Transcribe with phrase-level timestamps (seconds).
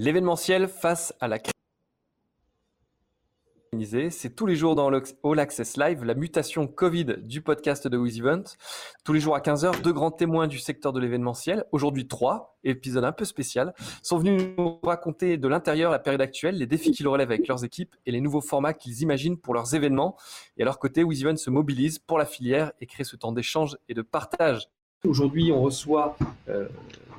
[0.00, 1.52] L'événementiel face à la crise
[4.10, 8.16] c'est tous les jours dans All Access Live, la mutation Covid du podcast de With
[8.18, 8.44] Event.
[9.04, 13.02] Tous les jours à 15h, deux grands témoins du secteur de l'événementiel, aujourd'hui trois, épisode
[13.02, 17.08] un peu spécial, sont venus nous raconter de l'intérieur la période actuelle, les défis qu'ils
[17.08, 20.16] relèvent avec leurs équipes et les nouveaux formats qu'ils imaginent pour leurs événements.
[20.58, 23.32] Et à leur côté, With Event se mobilise pour la filière et crée ce temps
[23.32, 24.68] d'échange et de partage.
[25.04, 26.16] Aujourd'hui, on reçoit
[26.48, 26.68] euh,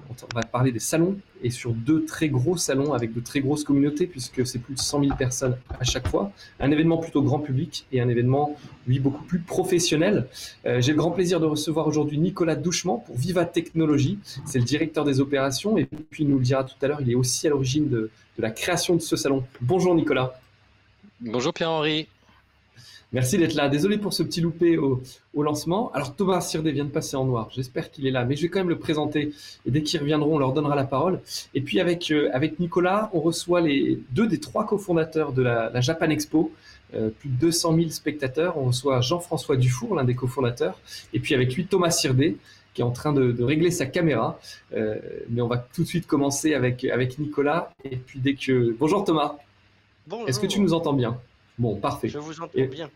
[0.09, 3.63] on va parler des salons et sur deux très gros salons avec de très grosses
[3.63, 6.31] communautés puisque c'est plus de 100 000 personnes à chaque fois.
[6.59, 8.57] Un événement plutôt grand public et un événement,
[8.87, 10.27] lui, beaucoup plus professionnel.
[10.65, 14.19] Euh, j'ai le grand plaisir de recevoir aujourd'hui Nicolas Douchement pour Viva Technologies.
[14.45, 17.11] C'est le directeur des opérations et puis il nous le dira tout à l'heure, il
[17.11, 19.43] est aussi à l'origine de la création de ce salon.
[19.61, 20.39] Bonjour Nicolas.
[21.21, 22.07] Bonjour Pierre-Henri.
[23.11, 23.69] Merci d'être là.
[23.69, 25.01] Désolé pour ce petit loupé au,
[25.33, 25.91] lancement.
[25.93, 27.49] Alors Thomas Sirdé vient de passer en noir.
[27.51, 29.33] J'espère qu'il est là, mais je vais quand même le présenter.
[29.65, 31.19] Et dès qu'ils reviendront, on leur donnera la parole.
[31.55, 35.81] Et puis avec, euh, avec Nicolas, on reçoit les deux des trois cofondateurs de la,
[35.81, 36.51] Japan Expo.
[36.95, 38.57] Euh, plus de 200 000 spectateurs.
[38.57, 40.79] On reçoit Jean-François Dufour, l'un des cofondateurs.
[41.13, 42.37] Et puis avec lui, Thomas Sirdé,
[42.75, 44.39] qui est en train de, régler sa caméra.
[44.73, 47.71] Euh, mais on va tout de suite commencer avec, avec Nicolas.
[47.83, 48.75] Et puis dès que...
[48.79, 49.37] Bonjour Thomas.
[50.05, 50.29] Bonjour.
[50.29, 51.19] Est-ce que tu nous entends bien?
[51.59, 52.07] Bon, parfait.
[52.07, 52.89] Je vous entends bien.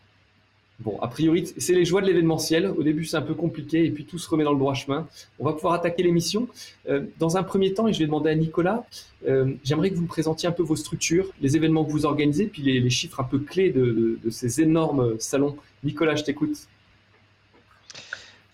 [0.80, 2.66] Bon, a priori, c'est les joies de l'événementiel.
[2.66, 5.06] Au début, c'est un peu compliqué et puis tout se remet dans le droit chemin.
[5.38, 6.48] On va pouvoir attaquer l'émission.
[6.88, 8.84] Euh, dans un premier temps, et je vais demander à Nicolas,
[9.28, 12.46] euh, j'aimerais que vous me présentiez un peu vos structures, les événements que vous organisez,
[12.46, 15.56] puis les, chiffres un peu clés de, ces énormes salons.
[15.84, 16.66] Nicolas, je t'écoute.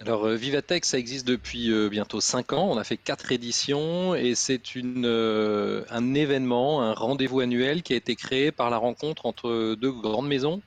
[0.01, 2.71] Alors euh, Vivatech, ça existe depuis bientôt 5 ans.
[2.71, 8.15] On a fait 4 éditions et c'est un événement, un rendez-vous annuel qui a été
[8.15, 10.61] créé par la rencontre entre deux grandes maisons,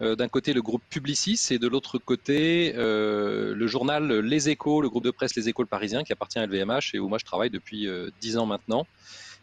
[0.00, 4.80] euh, d'un côté le groupe Publicis et de l'autre côté euh, le journal Les Échos,
[4.80, 7.18] le groupe de presse Les Échos le Parisien qui appartient à LVMH et où moi
[7.18, 8.86] je travaille depuis euh, dix ans maintenant.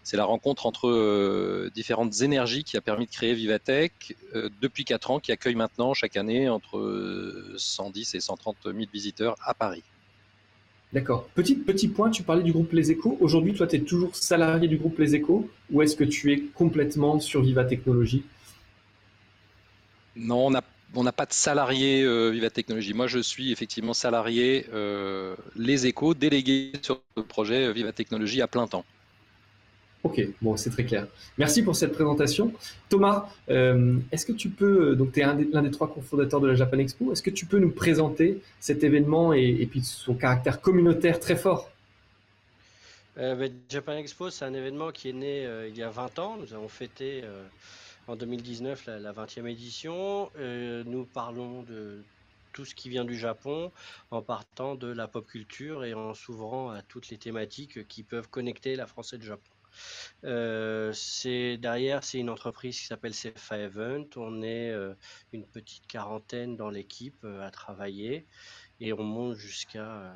[0.04, 4.16] C'est la rencontre entre différentes énergies qui a permis de créer Vivatech
[4.62, 9.56] depuis 4 ans, qui accueille maintenant chaque année entre 110 et 130 000 visiteurs à
[9.56, 9.82] Paris.
[10.94, 11.28] D'accord.
[11.34, 13.18] Petit, petit point, tu parlais du groupe Les Échos.
[13.20, 16.40] Aujourd'hui, toi, tu es toujours salarié du groupe Les Échos ou est-ce que tu es
[16.54, 18.24] complètement sur Viva Technologies
[20.16, 20.52] non,
[20.94, 22.94] on n'a pas de salarié euh, Viva Technologie.
[22.94, 28.48] Moi, je suis effectivement salarié euh, Les Échos, délégué sur le projet Viva Technologie à
[28.48, 28.86] plein temps.
[30.04, 31.08] Ok, bon, c'est très clair.
[31.40, 32.54] Merci pour cette présentation.
[32.90, 36.54] Thomas, euh, est-ce que tu peux, donc tu es l'un des, trois cofondateurs de la
[36.54, 41.20] Japan Expo, est-ce que tu peux nous présenter cet événement et, puis son caractère communautaire
[41.20, 41.72] très fort?
[43.16, 46.38] Ben, Japan Expo, c'est un événement qui est né il y a 20 ans.
[46.40, 47.24] Nous avons fêté
[48.08, 50.32] en 2019 la, 20e édition.
[50.38, 52.04] Euh, nous parlons de
[52.54, 53.72] tout ce qui vient du Japon
[54.12, 58.30] en partant de la pop culture et en s'ouvrant à toutes les thématiques qui peuvent
[58.30, 59.52] connecter la France et le Japon.
[60.24, 60.94] Euh,
[61.58, 64.06] derrière, c'est une entreprise qui s'appelle CFA Event.
[64.16, 64.94] On est euh,
[65.34, 68.26] une petite quarantaine dans l'équipe à travailler
[68.80, 70.16] et on monte jusqu'à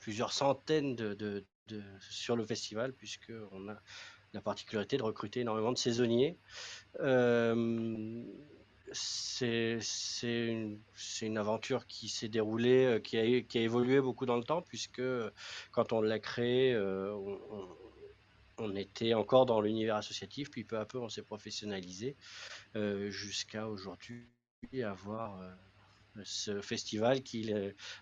[0.00, 1.44] plusieurs centaines de,
[2.00, 3.80] sur le festival puisque on a
[4.34, 6.36] la particularité de recruter énormément de saisonniers.
[7.00, 8.22] Euh,
[8.92, 9.80] c'est
[10.22, 10.80] une,
[11.20, 14.62] une, aventure qui s'est déroulée, euh, qui a, qui a, évolué beaucoup dans le temps,
[14.62, 15.02] puisque
[15.72, 17.14] quand on l'a créé, euh,
[18.56, 22.16] on, était encore dans l'univers associatif, puis peu à peu on s'est professionnalisé
[22.74, 24.28] jusqu'à aujourd'hui
[24.82, 25.40] avoir
[26.24, 27.52] ce festival qui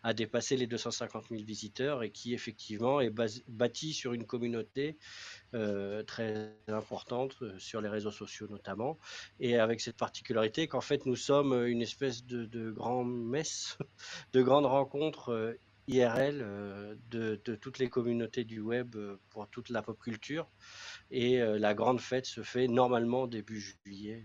[0.03, 4.99] a dépassé les 250 000 visiteurs et qui effectivement est bâti sur une communauté
[5.55, 8.99] euh, très importante euh, sur les réseaux sociaux notamment.
[9.41, 13.79] Et avec cette particularité qu'en fait nous sommes une espèce de, de grand messe,
[14.33, 15.55] de grande rencontre euh,
[15.89, 16.45] IRL
[17.11, 18.97] de, toutes les communautés du web
[19.31, 20.51] pour toute la pop culture.
[21.13, 24.25] Et la grande fête se fait normalement début juillet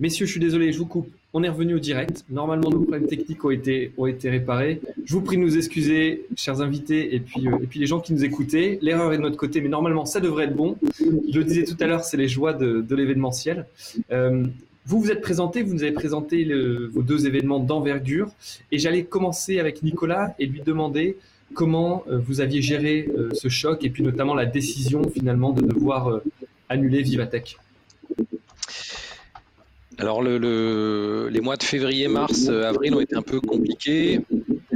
[0.00, 1.10] Messieurs, je suis désolé, je vous coupe.
[1.32, 2.24] On est revenu au direct.
[2.30, 4.80] Normalement, nos problèmes techniques ont été, ont été réparés.
[5.04, 7.98] Je vous prie de nous excuser, chers invités, et puis, euh, et puis les gens
[7.98, 8.78] qui nous écoutaient.
[8.80, 10.76] L'erreur est de notre côté, mais normalement, ça devrait être bon.
[11.00, 13.66] Je le disais tout à l'heure, c'est les joies de, l'événementiel.
[14.12, 14.44] Euh,
[14.86, 16.48] vous vous êtes présenté, vous nous avez présenté
[16.92, 18.30] vos deux événements d'envergure,
[18.70, 21.16] et j'allais commencer avec Nicolas et lui demander
[21.54, 26.20] comment euh, vous aviez géré ce choc, et puis notamment la décision finalement de devoir
[26.68, 27.58] annuler Vivatech.
[29.98, 34.20] Alors le, les mois de février, mars, euh, avril ont été un peu compliqués.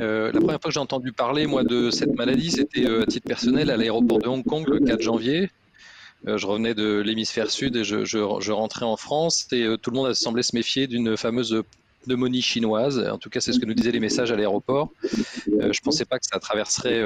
[0.01, 3.07] Euh, la première fois que j'ai entendu parler moi de cette maladie, c'était euh, à
[3.07, 5.49] titre personnel à l'aéroport de Hong Kong le 4 janvier.
[6.27, 10.09] je revenais de l'hémisphère sud et je, je, rentrais en France et tout le monde
[10.09, 11.63] a semblé se méfier d'une fameuse
[12.05, 12.99] pneumonie chinoise.
[13.11, 14.91] En tout cas, c'est ce que nous disaient les messages à l'aéroport.
[15.47, 17.03] je ne pensais pas que ça traverserait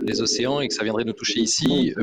[0.00, 1.94] les océans et que ça viendrait nous toucher ici.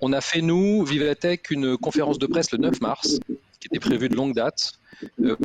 [0.00, 3.18] on a fait, nous, Vivatech, une conférence de presse le 9 mars,
[3.60, 4.72] qui était prévue de longue date,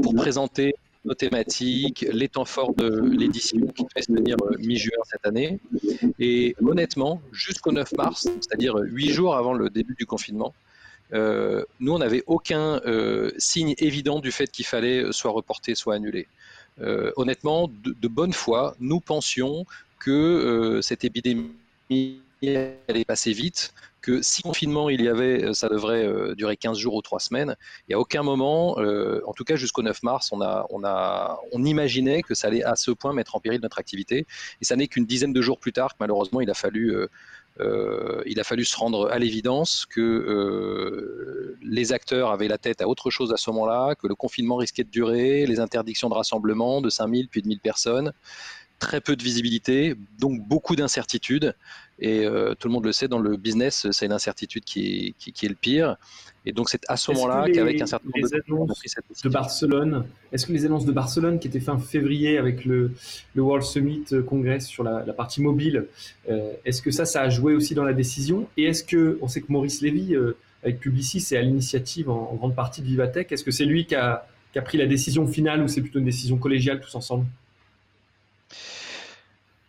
[0.02, 0.74] pour présenter
[1.06, 5.60] nos thématiques, les temps forts de l'édition qui devait se tenir mi-juin cette année.
[6.20, 10.54] Et honnêtement, jusqu'au 9 mars, c'est-à-dire huit jours avant le début du confinement,
[11.14, 15.96] euh, nous, on n'avait aucun euh, signe évident du fait qu'il fallait soit reporter, soit
[15.96, 16.28] annuler.
[16.82, 19.66] Euh, honnêtement, de, bonne foi, nous pensions
[20.00, 21.52] que cette épidémie
[22.42, 27.02] allait passer vite, que si confinement il y avait, ça devrait durer 15 jours ou
[27.02, 27.56] 3 semaines.
[27.88, 31.64] N'y a aucun moment, en tout cas jusqu'au 9 mars, on, a, on, a, on
[31.64, 34.26] imaginait que ça allait à ce point mettre en péril notre activité.
[34.62, 37.08] Et ça n'est qu'une dizaine de jours plus tard que malheureusement il a fallu euh,
[37.60, 42.88] il a fallu se rendre à l'évidence que euh, les acteurs avaient la tête à
[42.88, 46.82] autre chose à ce moment-là, que le confinement risquait de durer, les interdictions de rassemblement
[46.82, 48.14] de 5000 puis de 1000 personnes,
[48.80, 51.56] très peu de visibilité, donc beaucoup d'incertitudes.
[52.00, 55.50] Et euh, tout le monde le sait, dans le business, c'est l'incertitude qui, qui, est
[55.50, 55.98] le pire.
[56.46, 60.52] Et donc c'est à ce moment-là qu'avec un certain nombre de de Barcelone, est-ce que
[60.52, 62.92] les annonces de Barcelone qui étaient fin février avec le,
[63.36, 65.86] le World Summit euh, Congress sur la, partie mobile,
[66.30, 68.48] euh, est-ce que ça, ça a joué aussi dans la décision?
[68.58, 70.16] Et est-ce que, on sait que Maurice Lévy,
[70.64, 73.96] avec Publicis, c'est à l'initiative en, grande partie de Vivatech, est-ce que c'est lui qui
[73.96, 77.26] a, qui a pris la décision finale ou c'est plutôt une décision collégiale tous ensemble?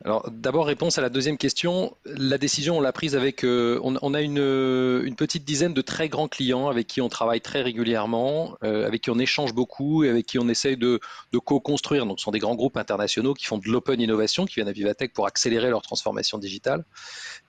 [0.05, 1.97] Alors d'abord réponse à la deuxième question.
[2.05, 6.11] La décision on l'a prise avec, euh, on, a une, une, petite dizaine de très
[6.11, 10.11] grands clients avec qui on travaille très régulièrement, euh, avec qui on échange beaucoup et
[10.11, 11.01] avec qui on essaye de,
[11.43, 12.05] co-construire.
[12.05, 14.73] Donc ce sont des grands groupes internationaux qui font de l'open innovation, qui viennent à
[14.73, 16.85] Vivatech pour accélérer leur transformation digitale.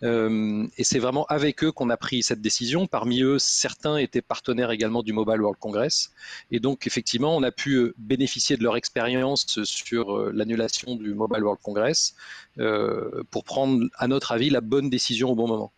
[0.03, 2.87] Euh, et c'est vraiment avec eux qu'on a pris cette décision.
[2.87, 6.11] Parmi eux, certains étaient partenaires également du Mobile World Congress.
[6.51, 11.61] Et donc effectivement, on a pu bénéficier de leur expérience sur l'annulation du Mobile World
[11.61, 12.15] Congress.
[12.59, 15.71] Euh, pour prendre, à notre avis, la bonne décision au bon moment.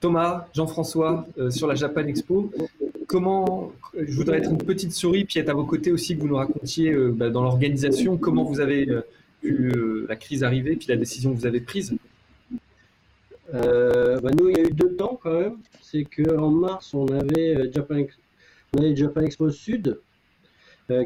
[0.00, 2.52] Thomas, Jean-François, euh, sur la Japan Expo,
[3.08, 6.28] comment, je voudrais être une petite souris, puis être à vos côtés aussi, que vous
[6.28, 8.88] nous racontiez euh, bah, dans l'organisation, comment vous avez
[9.42, 11.96] vu la crise arriver, puis la décision que vous avez prise.
[13.52, 15.56] Bah, nous, il y a eu deux temps quand même.
[15.82, 18.02] C'est qu'en mars, on avait, Japan,
[18.76, 19.98] on avait Japan Expo Sud,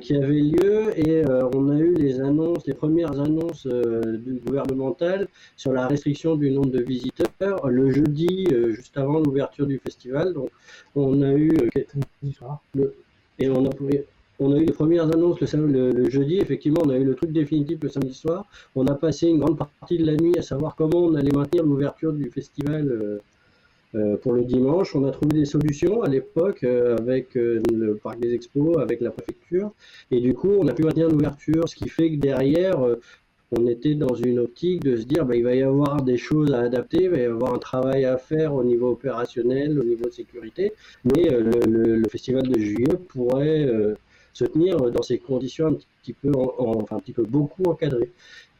[0.00, 5.26] qui avait lieu et euh, on a eu les annonces, les premières annonces euh, gouvernementales
[5.56, 10.34] sur la restriction du nombre de visiteurs le jeudi juste avant l'ouverture du festival.
[10.34, 10.50] Donc
[10.94, 11.50] on a eu
[12.74, 12.94] le,
[13.38, 13.70] et on a
[14.38, 17.32] on a eu les premières annonces le, le, jeudi, effectivement, on a eu le truc
[17.32, 18.46] définitif le samedi soir.
[18.74, 21.64] On a passé une grande partie de la nuit à savoir comment on allait maintenir
[21.64, 23.20] l'ouverture du festival
[23.94, 24.96] euh, pour le dimanche.
[24.96, 29.02] On a trouvé des solutions à l'époque euh, avec euh, le parc des expos, avec
[29.02, 29.70] la préfecture.
[30.10, 32.78] Et du coup, on a pu maintenir l'ouverture, ce qui fait que derrière,
[33.54, 36.54] on était dans une optique de se dire bah, il va y avoir des choses
[36.54, 40.06] à adapter, il va y avoir un travail à faire au niveau opérationnel, au niveau
[40.06, 40.72] de sécurité,
[41.04, 43.68] mais le, festival de juillet pourrait
[44.32, 48.10] se tenir dans ces conditions un peu, enfin un petit peu beaucoup encadrées.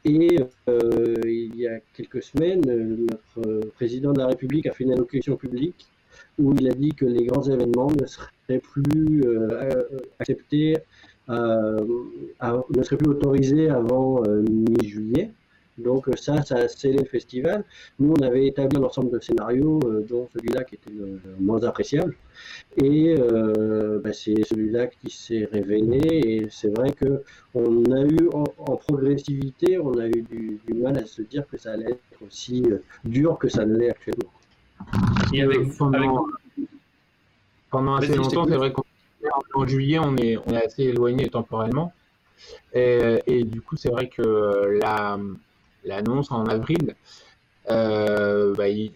[0.05, 4.91] Et euh, il y a quelques semaines, notre président de la République a fait une
[4.91, 5.87] allocution publique
[6.37, 9.87] où il a dit que les grands événements ne seraient plus euh,
[10.19, 10.77] acceptés,
[11.29, 11.79] euh,
[12.75, 15.31] ne seraient plus autorisés avant mi-juillet.
[15.77, 17.63] Donc ça, ça a scellé le festival.
[17.99, 21.63] Nous, on avait établi un ensemble de scénarios, euh, dont celui-là qui était le, moins
[21.63, 22.15] appréciable.
[22.77, 25.99] Et euh, bah, c'est celui-là qui s'est révélé.
[26.07, 27.23] Et c'est vrai que
[27.55, 31.71] on a eu en, progressivité, on a eu du, mal à se dire que ça
[31.71, 34.31] allait être aussi euh, dur que ça ne l'est actuellement.
[35.33, 36.27] Et avec, pendant,
[37.71, 41.93] pendant assez longtemps, c'est vrai qu'en juillet, on est, on est assez éloigné temporellement.
[42.73, 45.17] Et, et du coup, c'est vrai que la
[45.85, 46.95] l'annonce en avril,
[47.69, 48.91] euh, bah, il,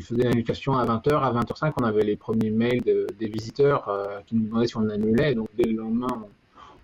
[0.00, 1.14] faisait l'invitation à 20h.
[1.14, 4.88] À 20h05, on avait les premiers mails des visiteurs euh, qui nous demandaient si on
[4.88, 5.34] annulait.
[5.34, 6.24] Donc dès le lendemain,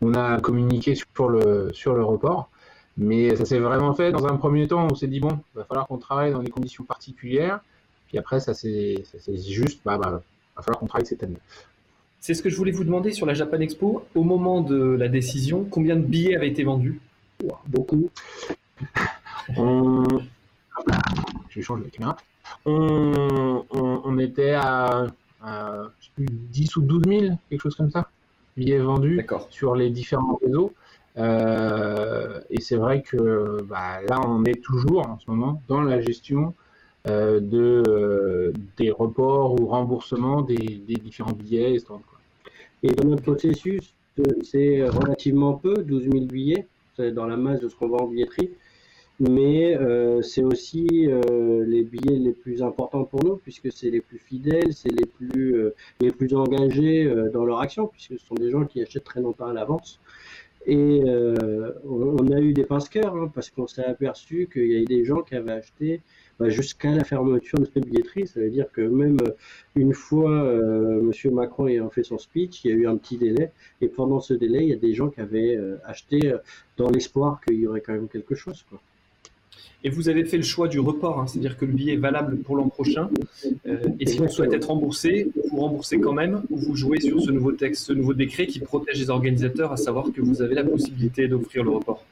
[0.00, 2.50] on, a communiqué sur le, sur le report.
[2.96, 4.86] Mais ça s'est vraiment fait dans un premier temps.
[4.90, 7.60] On s'est dit, bon, il va falloir qu'on travaille dans des conditions particulières.
[8.08, 10.22] Puis après, ça c'est juste, bah, bah,
[10.56, 11.36] va falloir qu'on travaille cette année.
[12.20, 14.04] C'est ce que je voulais vous demander sur la Japan Expo.
[14.14, 17.00] Au moment de la décision, combien de billets avaient été vendus?
[17.66, 18.10] Beaucoup.
[19.56, 20.04] On...
[21.48, 22.16] Je change caméra.
[22.64, 25.06] On, était à,
[26.18, 28.10] 10 ou 12 000, quelque chose comme ça,
[28.56, 30.72] billets vendus sur les différents réseaux.
[31.16, 36.00] Euh, et c'est vrai que bah, là, on est toujours en ce moment dans la
[36.00, 36.54] gestion
[37.08, 41.76] euh, de, euh, des reports ou remboursements des, différents billets.
[42.82, 43.94] Et dans notre processus,
[44.42, 48.06] c'est relativement peu, 12 000 billets, c'est dans la masse de ce qu'on vend en
[48.06, 48.50] billetterie.
[49.20, 54.00] Mais euh, c'est aussi euh, les billets les plus importants pour nous puisque c'est les
[54.00, 58.36] plus fidèles, c'est les plus euh, les plus engagés dans leur action puisque ce sont
[58.36, 60.00] des gens qui achètent très longtemps à l'avance.
[60.66, 61.02] Et
[61.84, 65.22] on, a eu des pince-cœurs hein, parce qu'on s'est aperçu qu'il y avait des gens
[65.22, 66.02] qui avaient acheté
[66.38, 68.26] bah, jusqu'à la fermeture de cette billetterie.
[68.26, 69.16] Ça veut dire que même
[69.76, 71.10] une fois M.
[71.32, 73.50] Macron ayant fait son speech, il y a eu un petit délai.
[73.80, 76.34] Et pendant ce délai, il y a des gens qui avaient acheté
[76.76, 78.62] dans l'espoir qu'il y aurait quand même quelque chose.
[78.68, 78.78] Quoi.
[79.84, 82.38] Et vous avez fait le choix du report, hein, c'est-à-dire que le billet est valable
[82.38, 83.08] pour l'an prochain.
[83.66, 87.20] Euh, et si vous souhaitez être remboursé, vous remboursez quand même ou vous jouez sur
[87.20, 90.56] ce nouveau texte, ce nouveau décret qui protège les organisateurs, à savoir que vous avez
[90.56, 92.04] la possibilité d'offrir le report.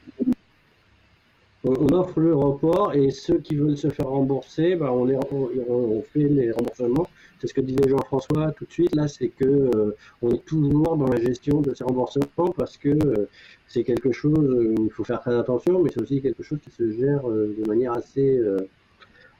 [1.69, 6.49] On offre le report et ceux qui veulent se faire rembourser, bah, on, fait les
[6.51, 7.07] remboursements.
[7.39, 10.95] C'est ce que disait Jean-François tout de suite là, c'est que euh, on est toujours
[10.95, 13.27] dans la gestion de ces remboursements parce que euh,
[13.67, 16.71] c'est quelque chose où il faut faire très attention, mais c'est aussi quelque chose qui
[16.71, 18.41] se gère euh, de manière assez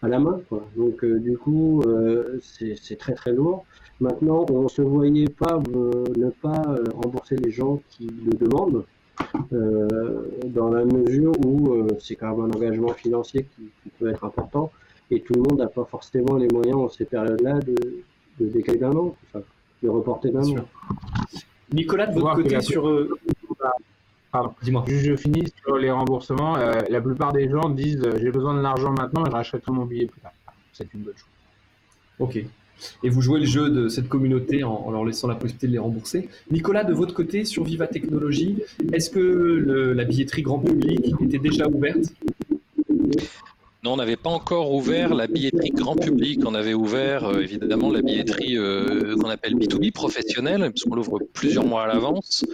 [0.01, 0.41] à la main.
[0.75, 1.81] Donc du coup,
[2.41, 3.65] c'est très très lourd.
[4.01, 6.61] Maintenant, on se voyait pas ne pas
[6.93, 8.83] rembourser les gens qui le demandent.
[9.51, 14.71] Dans la mesure où c'est quand même un engagement financier qui, peut être important
[15.09, 18.03] et tout le monde n'a pas forcément les moyens en ces périodes-là de,
[18.39, 19.15] de décaler d'un an,
[19.81, 20.65] de reporter d'un an.
[21.71, 22.87] Nicolas, de votre côté, sur.
[22.87, 23.17] Euh,
[24.31, 24.53] Pardon.
[24.61, 24.83] Dis-moi.
[24.87, 26.57] Je finis sur les remboursements.
[26.57, 29.71] Euh, la plupart des gens disent euh, j'ai besoin de l'argent maintenant et je rachèterai
[29.71, 30.33] mon billet plus tard.
[30.73, 31.29] C'est une bonne chose.
[32.19, 32.43] Ok.
[33.03, 35.77] Et vous jouez le jeu de cette communauté en, leur laissant la possibilité de les
[35.79, 36.29] rembourser.
[36.51, 38.57] Nicolas, de votre côté, sur Viva Technologie,
[38.93, 42.13] est-ce que la billetterie grand public était déjà ouverte?
[43.87, 46.41] On n'avait pas encore ouvert la billetterie grand public.
[46.45, 51.65] On avait ouvert euh, évidemment la billetterie euh, qu'on appelle B2B professionnelle, puisqu'on l'ouvre plusieurs
[51.65, 52.45] mois à l'avance.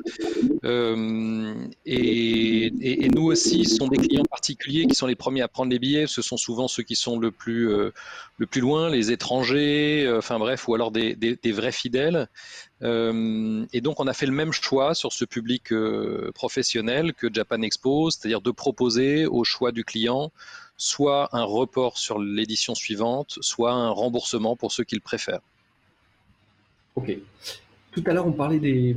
[0.63, 1.53] Euh,
[1.85, 2.71] et,
[3.13, 6.07] nous aussi, ce sont des clients particuliers qui sont les premiers à prendre les billets.
[6.07, 10.67] Ce sont souvent ceux qui sont le plus, le plus loin, les étrangers, enfin bref,
[10.67, 12.27] ou alors des, des vrais fidèles.
[12.81, 15.73] et donc, on a fait le même choix sur ce public
[16.33, 20.31] professionnel que Japan Expo, c'est-à-dire de proposer au choix du client
[20.83, 25.45] soit un report sur l'édition suivante, soit un remboursement pour ceux qui le préfèrent.
[26.95, 27.17] Ok.
[27.93, 28.93] Tout à l'heure, on parlait des,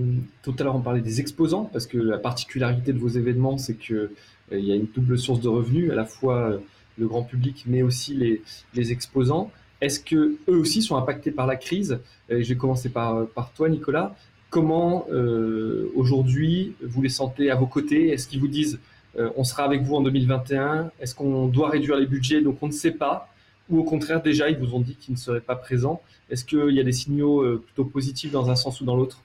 [0.46, 4.10] on parlait des exposants parce que la particularité de vos événements, c'est que euh,
[4.50, 6.58] il y a une double source de revenus, à la fois euh,
[6.98, 8.42] le grand public, mais aussi les,
[8.74, 9.52] les exposants.
[9.80, 12.00] Est-ce que eux aussi sont impactés par la crise?
[12.28, 14.16] Je vais commencer par, par toi, Nicolas.
[14.50, 18.08] Comment euh, aujourd'hui vous les sentez à vos côtés?
[18.08, 18.80] Est-ce qu'ils vous disent
[19.18, 22.40] euh, on sera avec vous en 2021 Est-ce qu'on doit réduire les budgets?
[22.40, 23.28] Donc on ne sait pas.
[23.68, 26.00] Ou au contraire, déjà, ils vous ont dit qu'ils ne seraient pas présents.
[26.30, 29.20] Est-ce qu'il y a des signaux euh, plutôt positifs dans un sens ou dans l'autre?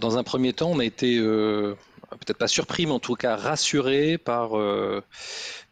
[0.00, 1.74] Dans un premier temps, on a été euh,
[2.16, 5.02] peut-être pas surpris, mais en tout cas rassuré par euh,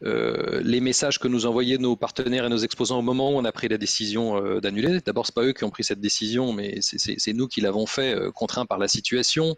[0.04, 3.44] euh, les messages que nous envoyaient nos partenaires et nos exposants au moment où on
[3.44, 5.00] a pris la décision euh, d'annuler.
[5.04, 8.16] D'abord, c'est pas eux qui ont pris cette décision, mais c'est nous qui l'avons fait,
[8.34, 9.56] contraints par la situation.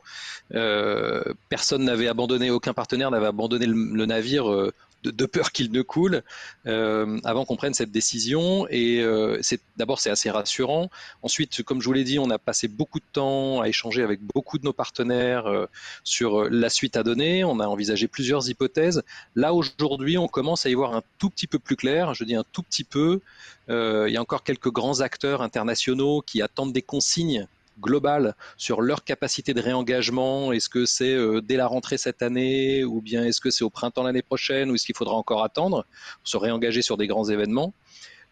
[1.49, 6.23] personne n'avait abandonné, aucun partenaire n'avait abandonné le navire de, peur qu'il ne coule
[6.67, 8.67] euh, avant qu'on prenne cette décision.
[8.71, 10.91] Et euh, c'est d'abord c'est assez rassurant.
[11.23, 14.21] Ensuite, comme je vous l'ai dit, on a passé beaucoup de temps à échanger avec
[14.21, 15.67] beaucoup de nos partenaires euh,
[16.05, 17.45] sur la suite à donner.
[17.45, 19.03] On a envisagé plusieurs hypothèses.
[19.35, 22.15] Là aujourd'hui, on commence à y voir un tout petit peu plus clair.
[22.15, 23.21] Je dis un tout petit peu.
[23.69, 27.47] il y a encore quelques grands acteurs internationaux qui attendent des consignes
[27.81, 30.53] globale sur leur capacité de réengagement.
[30.53, 33.71] Est-ce que c'est euh, dès la rentrée cette année ou bien est-ce que c'est au
[33.71, 35.87] printemps l'année prochaine ou est-ce qu'il faudra encore attendre
[36.19, 37.75] pour se réengager sur des grands événements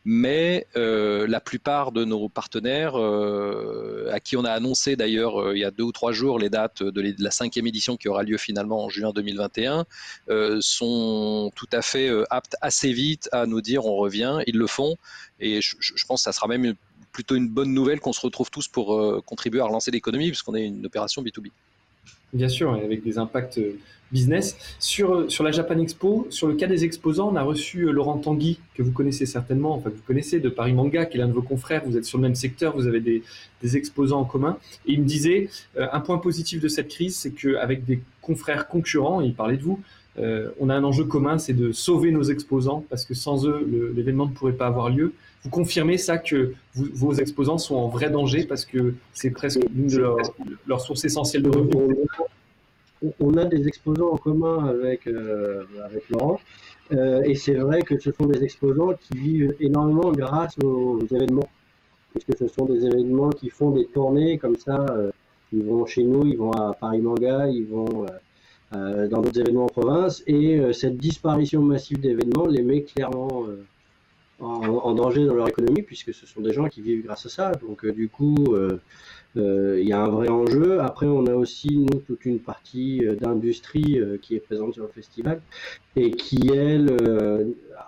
[0.06, 5.58] mais euh, la plupart de nos partenaires, euh, à qui on a annoncé d'ailleurs il
[5.58, 8.38] y a deux ou trois jours les dates de, la cinquième édition qui aura lieu
[8.38, 9.84] finalement en juin 2021,
[10.60, 14.96] sont tout à fait aptes assez vite à nous dire on revient, ils le font,
[15.38, 16.74] et je, je pense que ça sera même
[17.12, 20.54] plutôt une bonne nouvelle qu'on se retrouve tous pour euh, contribuer à relancer l'économie, puisqu'on
[20.54, 21.50] est une opération B2B.
[22.32, 23.78] Bien sûr, avec des impacts euh,
[24.12, 24.56] business.
[24.78, 28.18] Sur, euh, sur la Japan Expo, sur le cas des exposants, on a reçu Laurent
[28.18, 31.32] Tanguy, que vous connaissez certainement, enfin vous connaissez de Paris Manga, qui est l'un de
[31.32, 33.22] vos confrères, vous êtes sur le même secteur, vous avez des,
[33.76, 34.56] exposants en commun.
[34.86, 39.20] Et il me disait, un point positif de cette crise, c'est qu'avec des confrères concurrents,
[39.20, 39.80] il parlait de vous,
[40.16, 44.26] on a un enjeu commun, c'est de sauver nos exposants, parce que sans eux, l'événement
[44.26, 45.12] ne pourrait pas avoir lieu.
[45.42, 49.86] Vous confirmez ça que vos exposants sont en vrai danger parce que c'est presque une
[49.86, 50.16] de
[50.66, 51.96] leurs sources essentielles de revenus?
[53.18, 56.38] On a des exposants en commun avec, euh, avec Laurent.
[56.92, 61.48] Euh, et c'est vrai que ce sont des exposants qui vivent énormément grâce aux événements.
[62.12, 64.84] Puisque ce sont des événements qui font des tournées comme ça.
[64.90, 65.10] Euh,
[65.52, 68.06] ils vont chez nous, ils vont à Paris Manga, ils vont
[68.72, 70.22] dans d'autres événements en province.
[70.28, 73.46] Et cette disparition massive d'événements les met clairement
[74.40, 77.52] en, danger dans leur économie, puisque ce sont des gens qui vivent grâce à ça.
[77.52, 78.56] Donc du coup,
[79.36, 80.80] il y a un vrai enjeu.
[80.80, 85.40] Après, on a aussi, nous, toute une partie d'industrie qui est présente sur le festival
[85.96, 86.96] et qui, elle,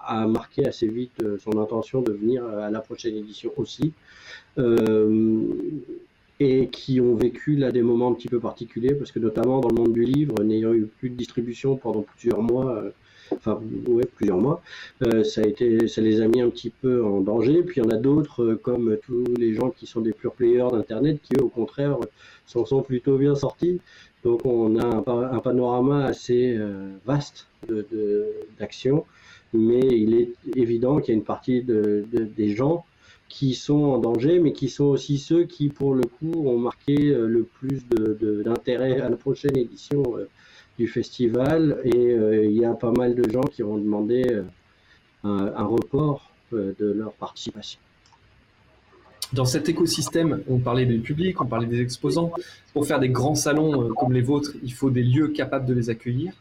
[0.04, 3.92] a marqué assez vite son intention de venir à la prochaine édition aussi.
[4.58, 5.46] Euh,
[6.40, 9.68] et qui ont vécu là des moments un petit peu particuliers, parce que notamment dans
[9.68, 12.90] le monde du livre, n'ayant eu plus de distribution pendant plusieurs mois, euh,
[13.36, 14.62] enfin ouais, plusieurs mois,
[15.02, 17.62] euh, ça a été, ça les a mis un petit peu en danger.
[17.62, 20.68] Puis il y en a d'autres, comme tous les gens qui sont des pure players
[20.72, 21.96] d'internet, qui eux au contraire
[22.46, 23.80] s'en sont plutôt bien sortis.
[24.24, 26.56] Donc on a un, panorama assez
[27.04, 27.48] vaste
[28.60, 29.04] d'actions,
[29.52, 32.84] de, mais il est évident qu'il y a une partie de, des gens
[33.32, 37.08] qui sont en danger, mais qui sont aussi ceux qui, pour le coup, ont marqué
[37.08, 37.80] euh, le plus
[38.44, 40.28] d'intérêt à la prochaine édition euh,
[40.78, 41.78] du festival.
[41.84, 44.42] Et euh, il y a pas mal de gens qui ont demandé
[45.24, 47.78] un, report de leur participation.
[49.32, 52.32] Dans cet écosystème, on parlait des publics, on parlait des exposants.
[52.74, 55.88] Pour faire des grands salons comme les vôtres, il faut des lieux capables de les
[55.90, 56.34] accueillir.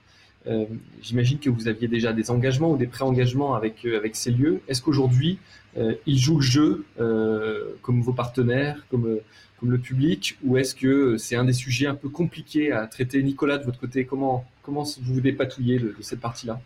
[1.01, 4.61] J'imagine que vous aviez déjà des engagements ou des pré-engagements avec, avec ces lieux.
[4.67, 5.37] Est-ce qu'aujourd'hui,
[5.77, 9.19] euh, ils jouent le jeu euh, comme vos partenaires, comme,
[9.61, 13.21] comme le public, ou est-ce que c'est un des sujets un peu compliqués à traiter?
[13.21, 16.59] Nicolas, de votre côté, comment, comment vous vous dépatouillez de cette partie-là?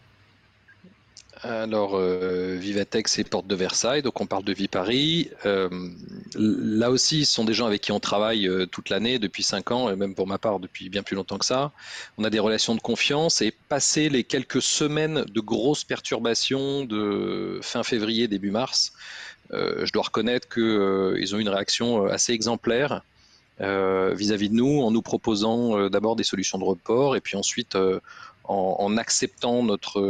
[1.41, 5.29] Alors, euh, Vivatech, c'est Porte de Versailles, donc on parle de Viparis.
[5.45, 5.69] Euh,
[6.35, 9.71] là aussi, ce sont des gens avec qui on travaille euh, toute l'année, depuis 5
[9.71, 11.71] ans, et même pour ma part, depuis bien plus longtemps que ça.
[12.17, 17.59] On a des relations de confiance, et passé les quelques semaines de grosses perturbations de
[17.61, 18.93] fin février, début mars,
[19.51, 23.01] je dois reconnaître qu'ils ont eu une réaction assez exemplaire
[23.59, 27.77] vis-à-vis de nous, en nous proposant d'abord des solutions de report, et puis ensuite
[28.43, 30.01] en, acceptant notre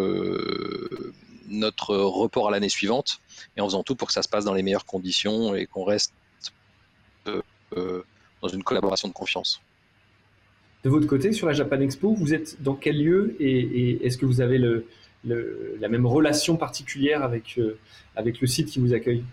[1.49, 3.19] notre report à l'année suivante
[3.57, 5.83] et en faisant tout pour que ça se passe dans les meilleures conditions et qu'on
[5.83, 6.13] reste
[7.27, 7.41] euh,
[7.77, 8.03] euh,
[8.41, 9.61] dans une collaboration de confiance.
[10.83, 14.25] De votre côté, sur la Japan Expo, vous êtes dans quel lieu et, est-ce que
[14.25, 14.85] vous avez le,
[15.25, 17.77] la même relation particulière avec, euh,
[18.15, 19.23] avec le site qui vous accueille.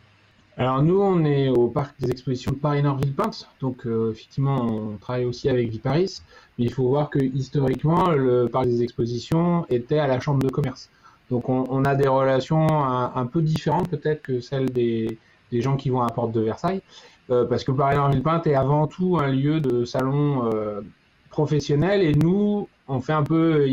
[0.57, 5.49] Alors nous, on est au parc des expositions de Paris-Nord-Villepinte, donc effectivement, on travaille aussi
[5.49, 6.21] avec Viparis,
[6.59, 10.51] mais il faut voir que historiquement, le parc des expositions était à la chambre de
[10.51, 10.91] commerce.
[11.33, 15.19] Donc on, a des relations un, peu différentes peut-être que celles des,
[15.51, 16.83] gens qui vont à la porte de Versailles,
[17.31, 20.83] euh, parce que Paris en Villepinte est avant tout un lieu de salon euh,
[21.31, 22.03] professionnel.
[22.03, 23.67] Et nous, on fait un peu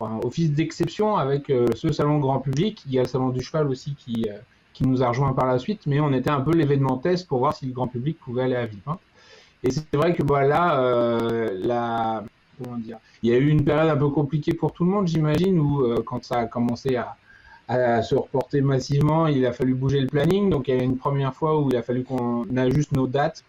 [0.00, 2.82] office d'exception avec euh, ce salon grand public.
[2.86, 4.26] Il y a le salon du cheval aussi qui,
[4.72, 7.38] qui nous a rejoint par la suite, mais on était un peu l'événement test pour
[7.38, 9.00] voir si le grand public pouvait aller à Villepinte.
[9.62, 10.78] Et c'est vrai que voilà,
[11.54, 12.22] la,
[13.22, 15.82] il y a eu une période un peu compliquée pour tout le monde, j'imagine, où
[15.82, 17.16] euh, quand ça a commencé à,
[18.02, 20.50] se reporter massivement, il a fallu bouger le planning.
[20.50, 23.42] Donc il y a une première fois où il a fallu qu'on ajuste nos dates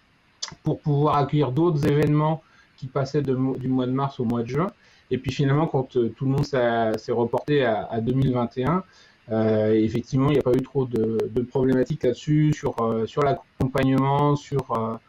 [0.63, 2.41] pour pouvoir accueillir d'autres événements
[2.77, 4.71] qui passaient du mois de mars au mois de juin.
[5.11, 8.83] Et puis finalement, quand euh, tout le monde s'est reporté à, 2021,
[9.31, 14.99] euh, effectivement, il n'y a pas eu trop de, problématiques là-dessus, sur, sur l'accompagnement, sur,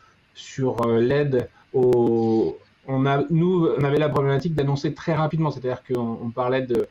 [0.98, 6.87] l'aide nous, on avait la problématique d'annoncer très rapidement, c'est-à-dire qu'on parlait de,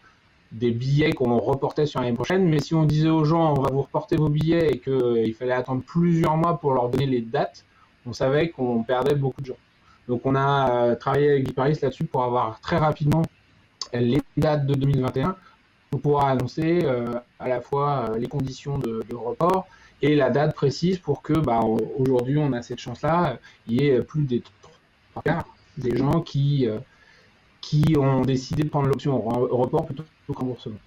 [0.52, 3.72] des billets qu'on reportait sur l'année prochaine, mais si on disait aux gens on va
[3.72, 7.66] vous reporter vos billets et qu'il fallait attendre plusieurs mois pour leur donner les dates,
[8.06, 9.58] on savait qu'on perdait beaucoup de gens.
[10.08, 13.24] Donc on a euh, travaillé avec Paris là-dessus pour avoir très rapidement
[13.94, 15.36] les dates de 2021
[15.90, 19.68] pour pouvoir annoncer euh, à la fois euh, les conditions de, report
[20.02, 21.62] et la date précise pour que bah,
[21.98, 24.44] aujourd'hui on a cette chance-là, il y ait plus des
[25.12, 26.68] trois quarts des gens qui,
[27.62, 30.78] qui ont décidé de prendre l'option report plutôt que remboursement.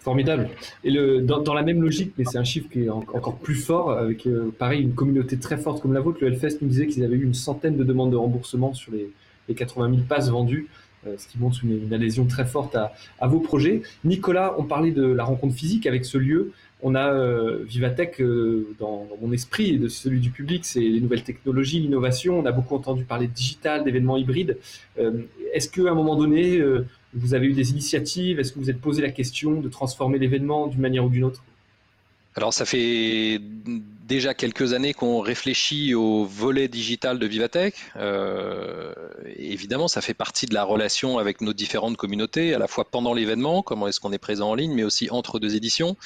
[0.00, 0.48] Formidable.
[0.84, 3.90] Et le, dans, la même logique, mais c'est un chiffre qui est encore plus fort,
[3.90, 7.04] avec euh, pareil une communauté très forte comme la vôtre, le Hellfest nous disait qu'ils
[7.04, 9.10] avaient eu une centaine de demandes de remboursement sur les,
[9.48, 10.68] les 80 000 passes vendues,
[11.06, 13.82] euh, ce qui montre une, adhésion très forte à, vos projets.
[14.04, 16.52] Nicolas, on parlait de la rencontre physique avec ce lieu.
[16.80, 21.00] On a euh, Vivatech euh, dans, mon esprit et de celui du public, c'est les
[21.00, 22.38] nouvelles technologies, l'innovation.
[22.38, 24.58] On a beaucoup entendu parler de digital, d'événements hybrides.
[24.98, 26.62] Euh, est-ce qu'à un moment donné,
[27.14, 30.66] vous avez eu des initiatives Est-ce que vous êtes posé la question de transformer l'événement
[30.66, 31.42] d'une manière ou d'une autre?
[32.34, 33.40] Alors ça fait
[34.08, 37.74] déjà quelques années qu'on réfléchit au volet digital de Vivatech.
[37.96, 38.92] Euh,
[39.36, 43.12] évidemment, ça fait partie de la relation avec nos différentes communautés, à la fois pendant
[43.12, 45.96] l'événement, comment est-ce qu'on est présent en ligne, mais aussi entre deux éditions.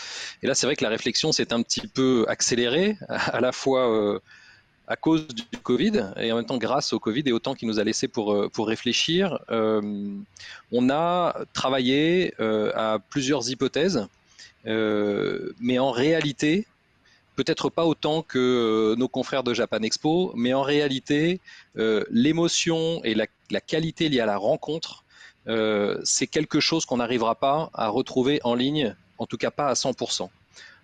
[0.42, 3.90] Et là, c'est vrai que la réflexion s'est un petit peu accélérée, à la fois
[3.90, 4.18] euh,
[4.88, 7.68] à cause du Covid et en même temps grâce au Covid et au temps qu'il
[7.68, 14.06] nous a laissé pour, pour réfléchir, on a travaillé à plusieurs hypothèses,
[14.64, 16.66] mais en réalité,
[17.36, 21.40] peut-être pas autant que euh, nos confrères de Japan Expo, mais en réalité,
[21.76, 23.26] euh, l'émotion et la,
[23.60, 25.04] qualité liée à la rencontre,
[25.48, 29.68] euh, c'est quelque chose qu'on n'arrivera pas à retrouver en ligne, en tout cas pas
[29.68, 30.28] à 100%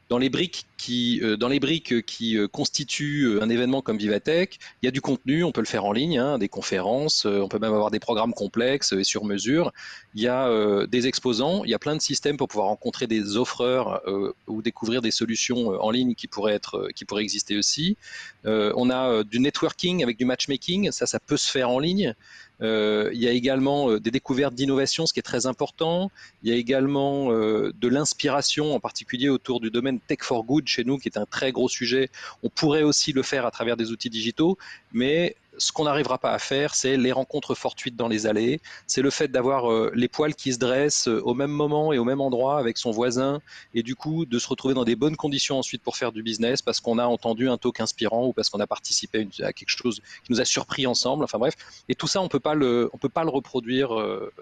[0.08, 3.98] dans les briques qui, euh, dans les briques qui euh, constituent euh, un événement comme
[3.98, 7.26] Vivatech, il y a du contenu, on peut le faire en ligne, hein, des conférences,
[7.26, 9.72] on peut même avoir des programmes complexes et sur mesure.
[10.14, 13.36] Il y a des exposants, il y a plein de systèmes pour pouvoir rencontrer des
[13.36, 14.02] offreurs
[14.46, 17.96] ou découvrir des solutions en ligne qui pourraient être, qui pourraient exister aussi.
[18.44, 22.14] on a du networking avec du matchmaking, ça, ça peut se faire en ligne.
[22.60, 26.10] Euh, il y a également euh, des découvertes d'innovation, ce qui est très important.
[26.42, 30.66] Il y a également euh, de l'inspiration, en particulier autour du domaine Tech for Good
[30.66, 32.10] chez nous, qui est un très gros sujet.
[32.42, 34.58] On pourrait aussi le faire à travers des outils digitaux,
[34.92, 39.02] mais ce qu'on n'arrivera pas à faire, c'est les rencontres fortuites dans les allées, c'est
[39.02, 42.04] le fait d'avoir euh, les poils qui se dressent euh, au même moment et au
[42.04, 43.40] même endroit avec son voisin,
[43.74, 46.62] et du coup de se retrouver dans des bonnes conditions ensuite pour faire du business
[46.62, 50.00] parce qu'on a entendu un talk inspirant ou parce qu'on a participé à quelque chose
[50.24, 51.24] qui nous a surpris ensemble.
[51.24, 51.54] Enfin bref,
[51.88, 54.32] et tout ça on peut peut pas le reproduire euh,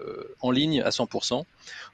[0.41, 1.43] en ligne à 100%.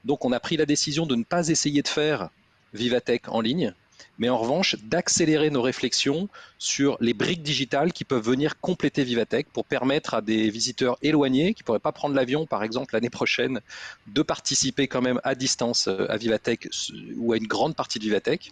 [0.06, 2.30] Donc on a pris la décision de ne pas essayer de faire
[2.74, 3.74] Vivatech en ligne
[4.18, 9.48] mais en revanche d'accélérer nos réflexions sur les briques digitales qui peuvent venir compléter Vivatech
[9.52, 13.10] pour permettre à des visiteurs éloignés qui ne pourraient pas prendre l'avion, par exemple l'année
[13.10, 13.60] prochaine,
[14.08, 16.70] de participer quand même à distance euh, à Vivatech
[17.18, 18.52] ou à une grande partie de Vivatech,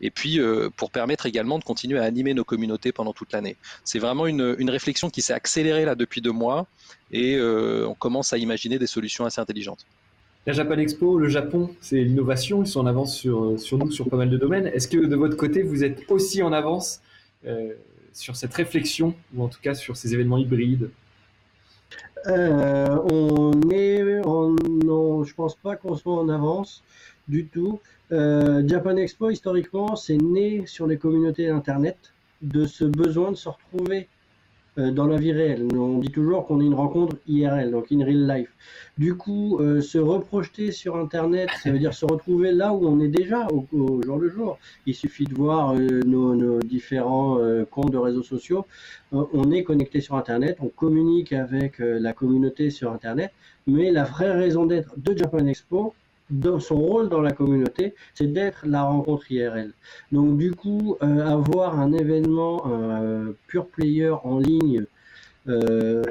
[0.00, 3.56] et puis euh, pour permettre également de continuer à animer nos communautés pendant toute l'année.
[3.84, 6.66] C'est vraiment une, réflexion qui s'est accélérée là depuis deux mois,
[7.10, 9.84] et euh, on commence à imaginer des solutions assez intelligentes.
[10.44, 14.08] La Japan Expo, le Japon, c'est l'innovation, ils sont en avance sur, sur nous, sur
[14.08, 14.66] pas mal de domaines.
[14.66, 17.00] Est-ce que de votre côté, vous êtes aussi en avance
[17.46, 17.74] euh,
[18.12, 20.90] sur cette réflexion, ou en tout cas sur ces événements hybrides?
[22.26, 26.82] Euh, On est, je pense pas qu'on soit en avance
[27.28, 27.78] du tout.
[28.10, 33.48] Euh, Japan Expo, historiquement, c'est né sur les communautés Internet de ce besoin de se
[33.48, 34.21] retrouver euh,
[34.76, 35.66] dans la vie réelle.
[35.76, 38.48] On dit toujours qu'on est une rencontre IRL, donc in real life.
[38.96, 43.00] Du coup, euh, se reprojeter sur Internet, ça veut dire se retrouver là où on
[43.00, 43.66] est déjà au,
[44.02, 44.58] jour le jour.
[44.86, 47.38] Il suffit de voir euh, nos, différents
[47.70, 48.66] comptes de réseaux sociaux.
[49.12, 53.32] on est connecté sur Internet, on communique avec la communauté sur Internet,
[53.66, 55.94] mais la vraie raison d'être de Japan Expo,
[56.60, 59.72] son rôle dans la communauté, c'est d'être la rencontre IRL.
[60.10, 64.84] Donc du coup, euh, avoir un événement euh, pure player en ligne
[65.48, 66.02] euh,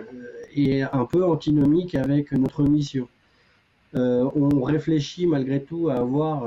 [0.56, 3.08] est un peu antinomique avec notre mission.
[3.94, 6.46] on réfléchit malgré tout à avoir,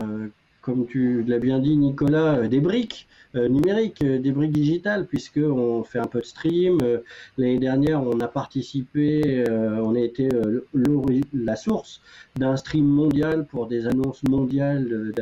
[0.61, 5.99] comme tu l'as bien dit Nicolas, des briques numérique, euh, des briques digitales, puisqu'on fait
[5.99, 6.79] un peu de stream.
[6.83, 6.99] Euh,
[7.39, 10.29] l'année dernière, on a participé, on a été
[11.33, 12.01] la source
[12.37, 15.13] d'un stream mondial pour des annonces mondiales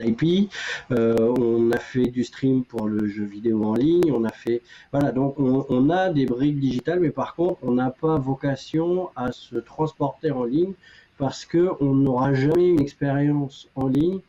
[0.00, 0.50] d'IP.
[0.90, 4.12] on a fait du stream pour le jeu vidéo en ligne.
[4.12, 4.62] On a fait,
[4.92, 9.10] voilà, donc on, on a des briques digitales, mais par contre, on n'a pas vocation
[9.16, 10.74] à se transporter en ligne
[11.18, 14.20] parce qu'on n'aura jamais une expérience en ligne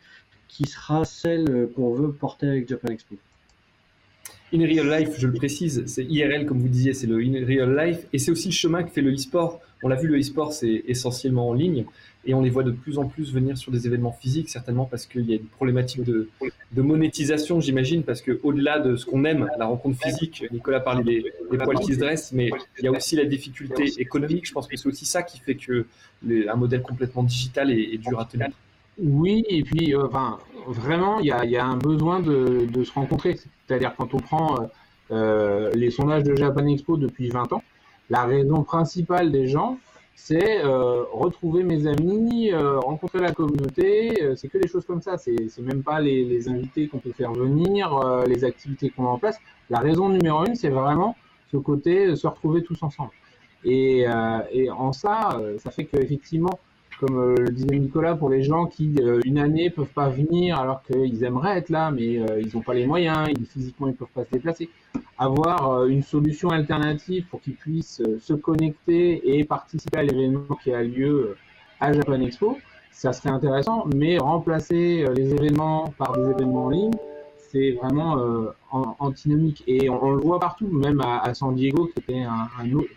[0.49, 3.15] qui sera celle qu'on veut porter avec Japan Expo.
[4.51, 7.77] In Real Life, je le précise, c'est IRL comme vous disiez, c'est le In Real
[7.77, 9.61] Life et c'est aussi le chemin que fait le e-sport.
[9.83, 11.85] On l'a vu, le e-sport c'est essentiellement en ligne
[12.25, 15.05] et on les voit de plus en plus venir sur des événements physiques, certainement parce
[15.05, 16.29] qu'il y a une problématique de,
[16.71, 21.31] de monétisation, j'imagine, parce qu'au-delà de ce qu'on aime, la rencontre physique, Nicolas parlait des,
[21.51, 24.47] des, poils qui se dressent, mais il y a aussi la difficulté économique.
[24.47, 25.85] Je pense que c'est aussi ça qui fait que
[26.47, 28.49] un modèle complètement digital est dur à tenir.
[29.01, 33.37] Oui, et puis euh, enfin, vraiment, il y a, un besoin de, se rencontrer.
[33.67, 34.65] C'est-à-dire quand on prend euh,
[35.11, 37.63] euh, les sondages de Japan Expo depuis 20 ans,
[38.09, 39.77] la raison principale des gens,
[40.15, 45.17] c'est retrouver mes amis, rencontrer la communauté, c'est que des choses comme ça.
[45.17, 49.37] C'est même pas les, invités qu'on peut faire venir, les activités qu'on met en place.
[49.69, 51.15] La raison numéro une, c'est vraiment
[51.51, 53.11] ce côté se retrouver tous ensemble.
[53.63, 54.05] Et,
[54.51, 56.59] et en ça, ça fait qu'effectivement,
[56.99, 60.59] comme euh, le disait Nicolas, pour les gens qui, euh, une année, peuvent pas venir
[60.59, 64.07] alors qu'ils aimeraient être là, mais euh, ils n'ont pas les moyens, physiquement, ils peuvent
[64.13, 64.69] pas se déplacer.
[65.17, 70.83] Avoir une solution alternative pour qu'ils puissent se connecter et participer à l'événement qui a
[70.83, 71.35] lieu
[71.79, 72.57] à Japan Expo,
[72.91, 76.91] ça serait intéressant, mais remplacer les événements par des événements en ligne,
[77.37, 78.17] c'est vraiment
[78.71, 79.63] antinomique.
[79.67, 82.47] Et on, le voit partout, même à, San Diego, qui, était un,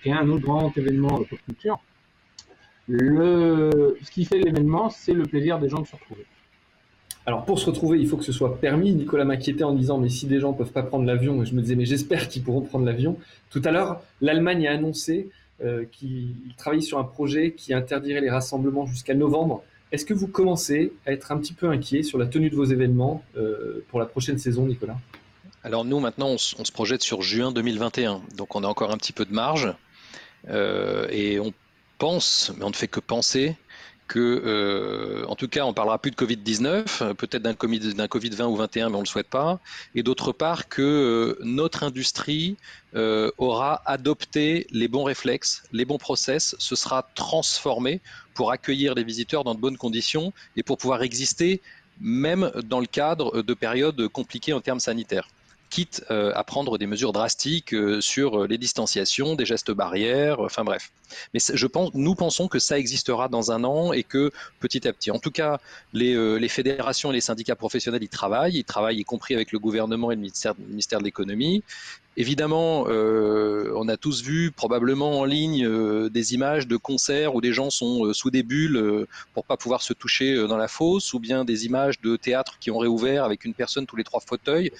[0.04, 1.78] est un autre grand événement de culture
[2.88, 6.26] le, ce qui fait l'événement, c'est le plaisir des gens de se retrouver.
[7.24, 8.92] Alors pour se retrouver, il faut que ce soit permis.
[8.92, 11.76] Nicolas m'inquiétait en disant mais si des gens peuvent pas prendre l'avion, je me disais
[11.76, 13.16] mais j'espère qu'ils pourront prendre l'avion.
[13.50, 15.28] Tout à l'heure, l'Allemagne a annoncé
[15.62, 19.62] euh, qu'il travaillait sur un projet qui interdirait les rassemblements jusqu'à novembre.
[19.92, 22.64] Est-ce que vous commencez à être un petit peu inquiet sur la tenue de vos
[22.64, 24.96] événements euh, pour la prochaine saison, Nicolas?
[25.62, 29.12] Alors nous maintenant, on, se projette sur juin 2021, donc on a encore un petit
[29.12, 29.72] peu de marge
[30.48, 31.52] euh, et on
[32.02, 33.54] pense, mais on ne fait que penser
[34.08, 38.88] que, euh, en tout cas, on parlera plus de Covid-19, peut-être d'un Covid-20 ou 21,
[38.88, 39.60] mais on ne le souhaite pas.
[39.94, 42.56] Et d'autre part, que euh, notre industrie
[42.96, 48.00] euh, aura adopté les bons réflexes, les bons process, se sera transformée
[48.34, 51.62] pour accueillir les visiteurs dans de bonnes conditions et pour pouvoir exister
[52.00, 55.28] même dans le cadre de périodes compliquées en termes sanitaires
[55.72, 60.38] quitte euh, à prendre des mesures drastiques euh, sur euh, les distanciations, des gestes barrières,
[60.40, 60.92] enfin bref.
[61.32, 64.30] Mais je pense, nous pensons que ça existera dans un an et que
[64.60, 65.60] petit à petit, en tout cas,
[65.94, 70.10] les, fédérations et les syndicats professionnels y travaillent, ils travaillent y compris avec le gouvernement
[70.10, 71.62] et le ministère, ministère de l'économie.
[72.16, 75.68] Évidemment, on a tous vu probablement en ligne
[76.08, 79.92] des images de concerts où des gens sont sous des bulles pour pas pouvoir se
[79.92, 83.54] toucher dans la fosse, ou bien des images de théâtre qui ont réouvert avec une
[83.54, 84.72] personne tous les trois fauteuils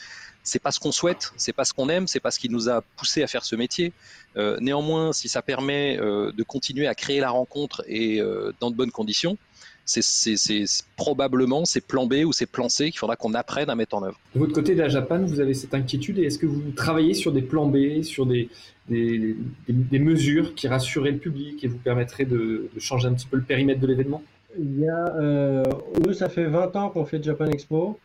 [0.43, 2.69] c'est pas ce qu'on souhaite, c'est pas ce qu'on aime, c'est pas ce qui nous
[2.69, 3.93] a poussé à faire ce métier.
[4.37, 8.71] Euh, néanmoins, si ça permet euh, de continuer à créer la rencontre et euh, dans
[8.71, 9.37] de bonnes conditions,
[9.85, 10.65] c'est
[10.97, 14.05] probablement ces plans B ou ces plans C qu'il faudra qu'on apprenne à mettre en
[14.05, 14.19] œuvre.
[14.35, 17.15] De votre côté, de la Japan, vous avez cette inquiétude et est-ce que vous travaillez
[17.15, 18.49] sur des plans B, sur des,
[18.89, 23.43] des, mesures qui rassuraient le public et vous permettraient de, changer un petit peu le
[23.43, 24.23] périmètre de l'événement?
[24.57, 25.65] Il y a,
[26.07, 27.99] nous, ça fait 20 ans qu'on fait Japan Expo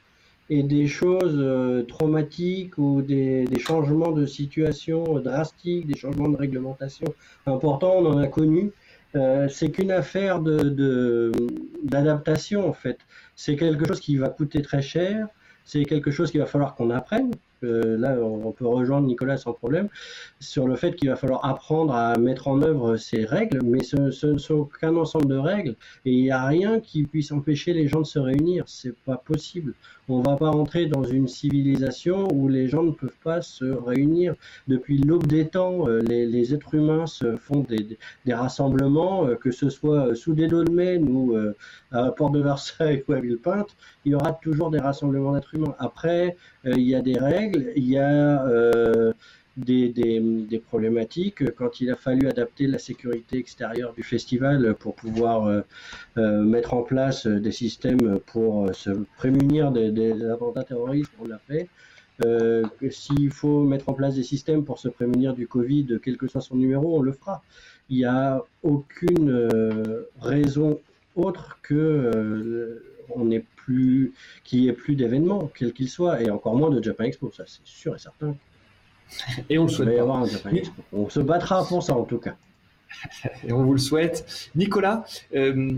[0.50, 6.38] et des choses euh, traumatiques ou des, des, changements de situation drastiques, des changements de
[6.38, 7.14] réglementation
[7.46, 8.72] importants, on en a connu.
[9.16, 11.32] Euh, c'est qu'une affaire de
[11.84, 13.00] d'adaptation en fait.
[13.36, 15.28] C'est quelque chose qui va coûter très cher.
[15.64, 17.32] C'est quelque chose qu'il va falloir qu'on apprenne.
[17.64, 19.90] Euh, là, on peut rejoindre Nicolas sans problème
[20.40, 24.28] sur le fait qu'il va falloir apprendre à mettre en œuvre ces règles, mais ce,
[24.28, 27.88] ne sont qu'un ensemble de règles et il n'y a rien qui puisse empêcher les
[27.88, 28.64] gens de se réunir.
[28.68, 29.74] C'est pas possible.
[30.10, 34.36] On va pas rentrer dans une civilisation où les gens ne peuvent pas se réunir.
[34.68, 39.52] Depuis l'aube des temps, euh, les, êtres humains se font des, des rassemblements, euh, que
[39.52, 41.36] ce soit sous des dolmens ou
[41.92, 45.76] à Port de Versailles ou à Villepinte, il y aura toujours des rassemblements d'êtres humains.
[45.80, 46.38] Après,
[46.76, 49.14] il y a des règles il y a euh,
[49.58, 55.62] des, problématiques quand il a fallu adapter la sécurité extérieure du festival pour pouvoir euh,
[56.18, 61.40] euh, mettre en place des systèmes pour se prémunir des, des attentats terroristes, on l'a
[61.40, 61.70] fait.
[62.90, 66.42] S'il faut mettre en place des systèmes pour se prémunir du Covid, quel que soit
[66.42, 67.44] son numéro, on le fera.
[67.90, 69.48] Il n'y a aucune
[70.20, 70.80] raison
[71.16, 72.82] autre que
[73.16, 74.14] on n'est plus,
[74.46, 77.44] qu'il n'y ait plus d'événements, quels qu'ils soient, et encore moins de Japan Expo, ça
[77.46, 78.36] c'est sûr et certain.
[79.50, 80.00] Et on le souhaite.
[80.00, 80.82] Avoir un Japan Expo.
[80.92, 82.36] On se battra pour ça en tout cas.
[83.48, 84.50] et on vous le souhaite.
[84.56, 85.72] Nicolas, euh,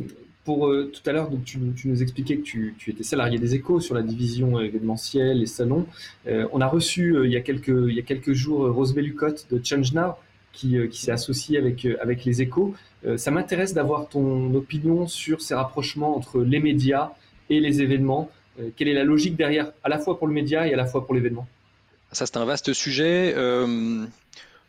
[0.46, 3.80] pour euh, tout à l'heure, donc tu, nous expliquais que tu, étais salarié des Échos
[3.80, 5.86] sur la division événementielle et salons.
[6.28, 9.48] Euh, on a reçu il, y a quelques, il y a quelques jours Rose Lucotte
[9.52, 10.14] de Change Now
[10.52, 12.74] qui, qui s'est associée avec, avec les Échos.
[13.18, 17.12] ça m'intéresse d'avoir ton opinion sur ces rapprochements entre les médias
[17.50, 20.68] et les événements euh, Quelle est la logique derrière, à la fois pour le média
[20.68, 21.48] et à la fois pour l'événement?
[22.12, 23.34] Ça, c'est un vaste sujet.
[23.36, 24.06] Euh,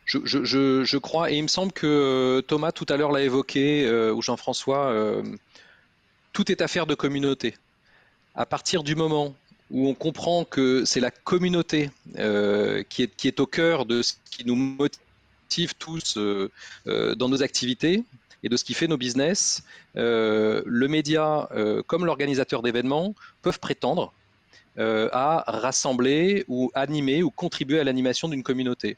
[0.04, 4.22] je, crois, et il me semble que Thomas tout à l'heure l'a évoqué, euh, ou
[4.22, 4.94] Jean-François,
[6.32, 7.54] tout est affaire de communauté.
[8.34, 9.34] À partir du moment
[9.70, 11.90] où on comprend que c'est la communauté
[12.88, 18.02] qui est au cœur de ce qui nous motive tous dans nos activités,
[18.42, 19.62] et de ce qui fait nos business,
[19.96, 24.12] euh, le média euh, comme l'organisateur d'événements peuvent prétendre
[24.78, 28.96] euh, à rassembler ou animer ou contribuer à l'animation d'une communauté.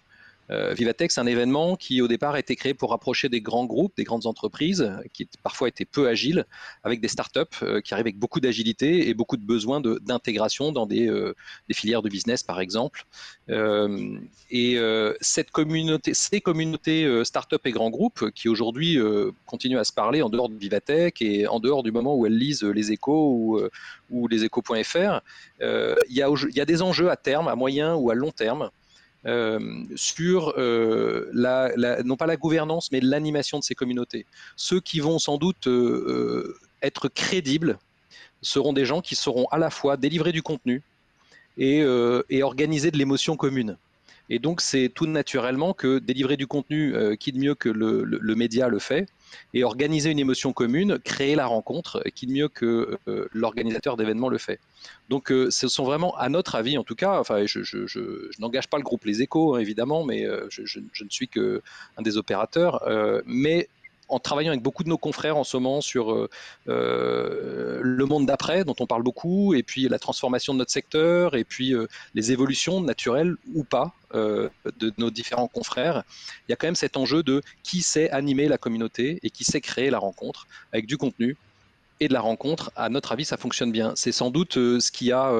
[0.50, 3.64] Euh, Vivatech, c'est un événement qui au départ a été créé pour rapprocher des grands
[3.64, 6.46] groupes, des grandes entreprises, qui parfois étaient peu agiles,
[6.84, 10.86] avec des startups euh, qui arrivent avec beaucoup d'agilité et beaucoup de besoins d'intégration dans
[10.90, 11.34] euh,
[11.68, 13.04] des, filières de business, par exemple.
[13.48, 14.78] et
[15.20, 18.98] cette communauté, ces communautés startups et grands groupes qui aujourd'hui
[19.46, 22.36] continuent à se parler en dehors de Vivatech et en dehors du moment où elles
[22.36, 23.70] lisent les échos
[24.10, 25.20] ou, les échos.fr,
[25.60, 28.70] il y a des enjeux à terme, à moyen ou à long terme
[29.24, 31.70] euh, sur euh, la,
[32.02, 34.26] non pas la gouvernance, mais l'animation de ces communautés.
[34.56, 37.78] Ceux qui vont sans doute euh, être crédibles
[38.40, 40.82] seront des gens qui sauront à la fois délivrer du contenu
[41.58, 41.84] et
[42.42, 43.76] organiser de l'émotion commune.
[44.30, 48.68] Et donc, c'est tout naturellement que délivrer du contenu, qui de mieux que le, média
[48.68, 49.08] le fait,
[49.54, 52.98] et organiser une émotion commune, créer la rencontre, qui de mieux que
[53.32, 54.58] l'organisateur d'événements le fait.
[55.08, 58.84] Donc, ce sont vraiment, à notre avis en tout cas, enfin, je, n'engage pas le
[58.84, 61.60] groupe Les Échos, hein, évidemment, mais je, ne suis qu'un
[62.02, 62.82] des opérateurs,
[63.26, 63.68] mais
[64.12, 66.28] en travaillant avec beaucoup de nos confrères en ce moment sur euh,
[66.68, 71.34] euh, le monde d'après, dont on parle beaucoup, et puis la transformation de notre secteur,
[71.34, 76.02] et puis euh, les évolutions naturelles ou pas de nos différents confrères,
[76.46, 79.44] il y a quand même cet enjeu de qui sait animer la communauté et qui
[79.44, 81.34] sait créer la rencontre avec du contenu
[81.98, 82.70] et de la rencontre.
[82.76, 83.94] À notre avis, ça fonctionne bien.
[83.96, 85.32] C'est sans doute ce qui a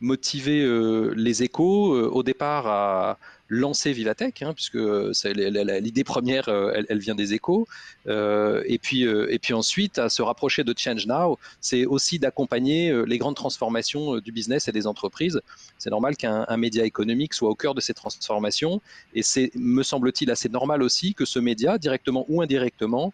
[0.00, 0.66] motivé
[1.14, 3.18] les échos au départ à
[3.54, 4.78] lancer Vivatech, hein, puisque
[5.24, 7.66] l'idée première, euh, elle, vient des échos.
[8.08, 13.18] Euh, et, puis, euh, ensuite, à se rapprocher de Change Now, c'est aussi d'accompagner les
[13.18, 15.40] grandes transformations du business et des entreprises.
[15.78, 18.80] C'est normal qu'un média économique soit au cœur de ces transformations.
[19.14, 23.12] Et c'est, me semble-t-il, assez normal aussi que ce média, directement ou indirectement,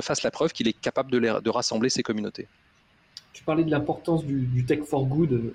[0.00, 2.46] fasse la preuve qu'il est capable de, de rassembler ces communautés.
[3.34, 5.52] Tu parlais de l'importance du, Tech for Good,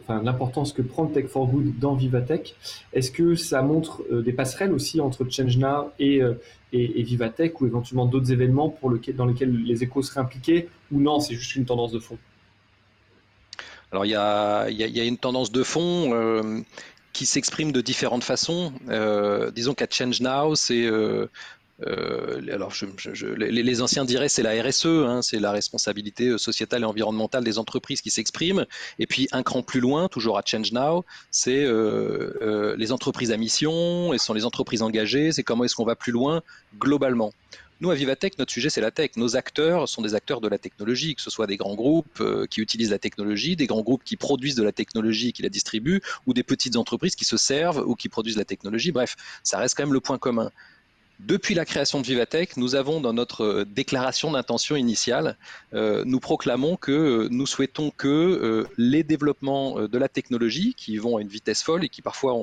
[0.00, 2.54] enfin l'importance que prend le Tech for Good dans Vivatech.
[2.92, 6.34] Est-ce que ça montre euh, des passerelles aussi entre ChangeNow et, euh,
[6.72, 11.18] et, Vivatech ou éventuellement d'autres événements pour dans lesquels les échos seraient impliqués ou non,
[11.18, 12.16] c'est juste une tendance de fond?
[13.90, 14.68] Alors il y a,
[15.04, 16.14] une tendance de fond.
[16.14, 16.60] Euh,
[17.12, 18.74] qui s'exprime de différentes façons.
[19.54, 21.30] disons qu'à ChangeNow, c'est euh,
[21.84, 22.72] alors,
[23.36, 27.58] les, anciens diraient c'est la RSE, hein, c'est la responsabilité euh, sociétale et environnementale des
[27.58, 28.64] entreprises qui s'expriment.
[28.98, 33.36] Et puis un cran plus loin, toujours à Change Now, c'est euh, les entreprises à
[33.36, 36.42] mission, et sont les entreprises engagées, c'est comment est-ce qu'on va plus loin
[36.78, 37.32] globalement.
[37.82, 39.10] Nous, à Vivatech, notre sujet, c'est la tech.
[39.16, 42.62] Nos acteurs sont des acteurs de la technologie, que ce soit des grands groupes qui
[42.62, 46.00] utilisent la technologie, des grands groupes qui produisent de la technologie et qui la distribuent,
[46.26, 48.92] ou des petites entreprises qui se servent ou qui produisent la technologie.
[48.92, 50.50] Bref, ça reste quand même le point commun.
[51.20, 55.38] Depuis la création de Vivatech, nous avons dans notre euh, déclaration d'intention initiale,
[55.72, 61.16] euh, nous proclamons que euh, nous souhaitons que les développements de la technologie, qui vont
[61.16, 62.34] à une vitesse folle et qui parfois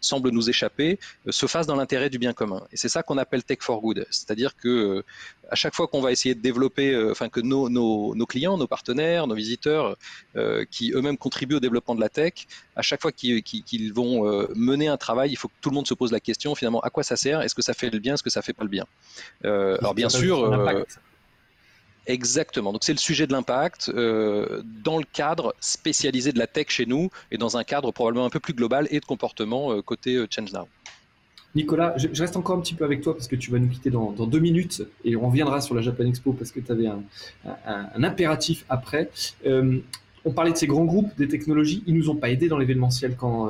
[0.00, 0.98] semblent nous échapper,
[1.28, 2.62] se fassent dans l'intérêt du bien commun.
[2.72, 4.06] Et c'est ça qu'on appelle Tech for Good.
[4.10, 5.04] C'est-à-dire que
[5.50, 8.66] à chaque fois qu'on va essayer de développer, euh, enfin que nos, nos, clients, nos
[8.66, 9.96] partenaires, nos visiteurs,
[10.36, 14.46] euh, qui eux-mêmes contribuent au développement de la tech, à chaque fois qu'ils vont euh,
[14.54, 16.90] mener un travail, il faut que tout le monde se pose la question finalement à
[16.90, 17.42] quoi ça sert?
[17.42, 18.14] Est-ce que ça fait le bien?
[18.14, 18.86] Est-ce que ça fait pas le bien?
[19.44, 20.86] Alors bien sûr.
[22.06, 22.72] Exactement.
[22.72, 27.10] Donc c'est le sujet de l'impact dans le cadre spécialisé de la tech chez nous
[27.30, 30.66] et dans un cadre probablement un peu plus global et de comportement côté Change Now.
[31.54, 33.90] Nicolas, je, reste encore un petit peu avec toi parce que tu vas nous quitter
[33.90, 37.02] dans, deux minutes et on reviendra sur la Japan Expo parce que tu avais un,
[38.02, 39.10] impératif après.
[39.46, 39.78] Euh,
[40.24, 43.16] on parlait de ces grands groupes des technologies, ils nous ont pas aidés dans l'événementiel
[43.16, 43.48] quand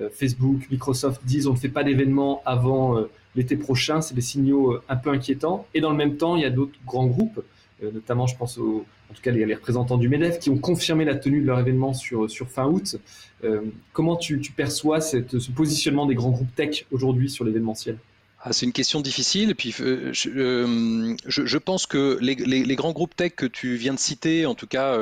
[0.00, 4.22] euh, Facebook, Microsoft disent on ne fait pas d'événement avant euh, l'été prochain, c'est des
[4.22, 5.66] signaux un peu inquiétants.
[5.74, 7.42] Et dans le même temps, il y a d'autres grands groupes,
[7.82, 11.14] notamment je pense aux, en tout cas les, représentants du MEDEF, qui ont confirmé la
[11.14, 12.96] tenue de leur événement sur, fin août.
[13.44, 13.60] Euh,
[13.92, 15.18] comment tu, perçois ce
[15.54, 17.98] positionnement des grands groupes tech aujourd'hui sur l'événementiel?
[18.40, 19.54] Ah, c'est une question difficile.
[19.54, 24.46] Puis, euh, euh, je, pense que les, grands groupes tech que tu viens de citer,
[24.46, 24.96] en tout cas,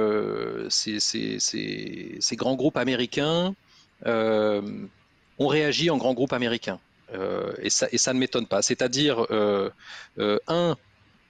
[0.68, 0.98] ces,
[2.32, 3.54] grands groupes américains,
[4.04, 6.80] ont réagi en grands groupes américains.
[7.62, 8.60] et, ça, et ça ne m'étonne pas.
[8.60, 9.24] C'est-à-dire,
[10.48, 10.76] un,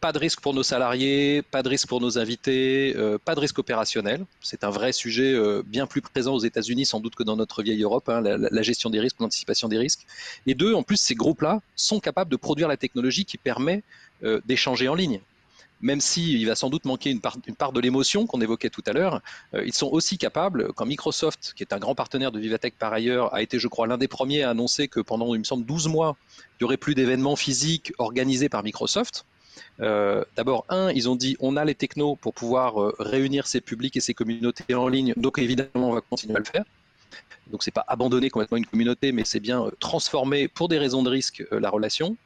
[0.00, 3.40] pas de risque pour nos salariés, pas de risque pour nos invités, euh, pas de
[3.40, 4.24] risque opérationnel.
[4.40, 7.62] C'est un vrai sujet euh, bien plus présent aux États-Unis sans doute que dans notre
[7.62, 10.06] vieille Europe, hein, la, gestion des risques, l'anticipation des risques.
[10.46, 13.82] Et deux, en plus, ces groupes-là sont capables de produire la technologie qui permet
[14.24, 15.20] euh, d'échanger en ligne.
[15.82, 18.82] Même s'il va sans doute manquer une part, une part de l'émotion qu'on évoquait tout
[18.86, 19.22] à l'heure,
[19.64, 23.32] ils sont aussi capables, quand Microsoft, qui est un grand partenaire de Vivatech par ailleurs,
[23.32, 25.88] a été, je crois, l'un des premiers à annoncer que pendant, il me semble, 12
[25.88, 29.24] mois, il n'y aurait plus d'événements physiques organisés par Microsoft,
[29.80, 33.60] euh, d'abord, un, ils ont dit on a les technos pour pouvoir euh, réunir ces
[33.60, 36.64] publics et ces communautés en ligne, donc évidemment on va continuer à le faire.
[37.50, 41.02] Donc c'est pas abandonner complètement une communauté, mais c'est bien euh, transformer pour des raisons
[41.02, 42.16] de risque la relation.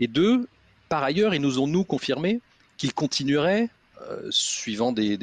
[0.00, 0.48] Et deux,
[0.88, 2.40] par ailleurs, ils nous ont nous confirmé
[2.76, 3.68] qu'ils continueraient,
[4.30, 5.14] suivant des,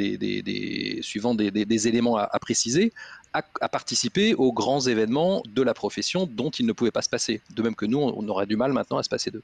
[1.88, 2.94] éléments à, préciser,
[3.34, 7.42] à, participer aux grands événements de la profession dont ils ne pouvaient pas se passer.
[7.54, 9.44] De même que nous, on aurait du mal maintenant à se passer d'eux.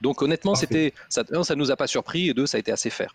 [0.00, 2.72] Donc honnêtement, c'était ça, un, ça nous a pas surpris et deux, ça a été
[2.72, 3.14] assez fair.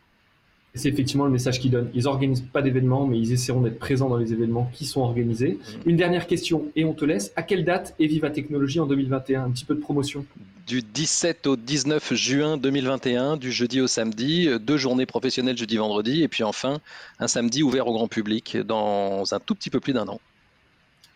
[0.75, 1.89] C'est effectivement le message qu'ils donnent.
[1.93, 5.57] Ils n'organisent pas d'événements, mais ils essaieront d'être présents dans les événements qui sont organisés.
[5.57, 5.89] Mmh.
[5.89, 7.31] Une dernière question et on te laisse.
[7.37, 9.51] À quelle date est Viva Technologie en 2021 Un?
[9.51, 10.25] Petit peu de promotion.
[10.67, 16.27] Du 17 au 19 juin 2021, du jeudi au samedi, deux journées professionnelles jeudi-vendredi, et
[16.27, 16.81] puis enfin
[17.19, 20.19] un samedi ouvert au grand public dans un tout petit peu plus d'un an.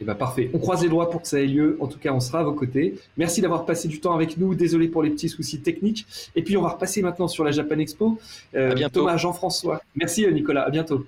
[0.01, 0.49] Eh ben parfait.
[0.53, 1.77] On croise les doigts pour que ça ait lieu.
[1.81, 2.95] En tout cas, on sera à vos côtés.
[3.17, 4.55] Merci d'avoir passé du temps avec nous.
[4.55, 6.05] Désolé pour les petits soucis techniques.
[6.35, 8.17] Et puis, on va repasser maintenant sur la Japan Expo.
[8.55, 9.81] Euh, Thomas, Jean-François.
[9.95, 10.63] Merci, euh, Nicolas.
[10.63, 11.05] À bientôt.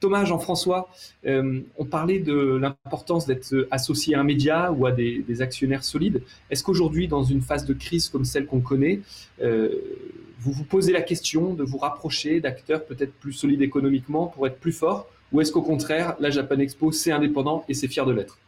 [0.00, 0.88] Thomas, Jean-François,
[1.26, 6.22] euh, on parlait de l'importance d'être associé à un média ou à des, actionnaires solides.
[6.50, 8.98] Est-ce qu'aujourd'hui, dans une phase de crise comme celle qu'on connaît,
[9.40, 14.58] vous vous posez la question de vous rapprocher d'acteurs peut-être plus solides économiquement pour être
[14.58, 18.12] plus forts ou est-ce qu'au contraire, la Japan Expo, c'est indépendant et c'est fier de
[18.12, 18.38] l'être?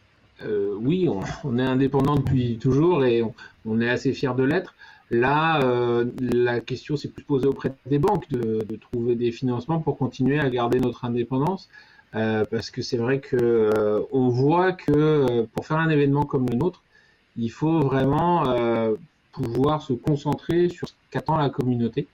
[0.43, 1.07] Euh, Oui,
[1.43, 3.23] on, est indépendant depuis toujours et
[3.65, 4.75] on, est assez fier de l'être.
[5.11, 9.97] Là, euh, la question s'est plus posée auprès des banques de, trouver des financements pour
[9.97, 11.69] continuer à garder notre indépendance.
[12.15, 16.55] Euh, parce que c'est vrai que on voit que pour faire un événement comme le
[16.55, 16.81] nôtre,
[17.37, 18.43] il faut vraiment
[19.31, 22.07] pouvoir se concentrer sur ce qu'attend la communauté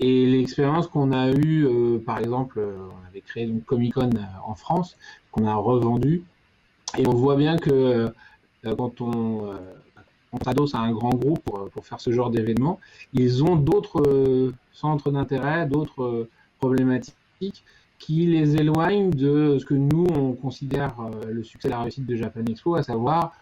[0.00, 4.10] et l'expérience qu'on a eue, euh, par exemple, euh, on avait créé une Comic Con
[4.14, 4.96] euh, en France,
[5.30, 6.24] qu'on a revendue,
[6.96, 8.12] et on voit bien que
[8.64, 9.54] quand on,
[10.44, 12.80] s'adosse à un grand groupe pour, faire ce genre d'événement,
[13.12, 16.28] ils ont d'autres centres d'intérêt, d'autres
[16.58, 17.14] problématiques
[17.98, 20.96] qui les éloignent de ce que nous, on considère
[21.28, 23.34] le succès et la réussite de Japan Expo, à savoir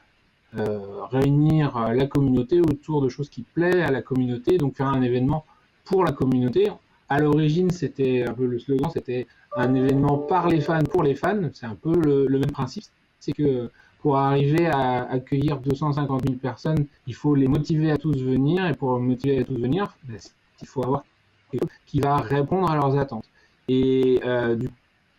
[0.52, 5.46] réunir la communauté autour de choses qui plaisent à la communauté, donc faire un événement
[5.88, 6.70] pour la communauté.
[7.08, 9.26] À l'origine, c'était un peu le slogan, c'était
[9.56, 11.40] un événement par les fans pour les fans.
[11.54, 12.84] C'est un peu le, même principe.
[13.18, 13.70] C'est que
[14.00, 18.66] pour arriver à accueillir 250 000 personnes, il faut les motiver à tous venir.
[18.66, 20.18] Et pour motiver à tous venir, ben,
[20.60, 21.04] il faut avoir
[21.50, 23.28] quelque chose qui va répondre à leurs attentes.
[23.68, 24.68] Et euh, du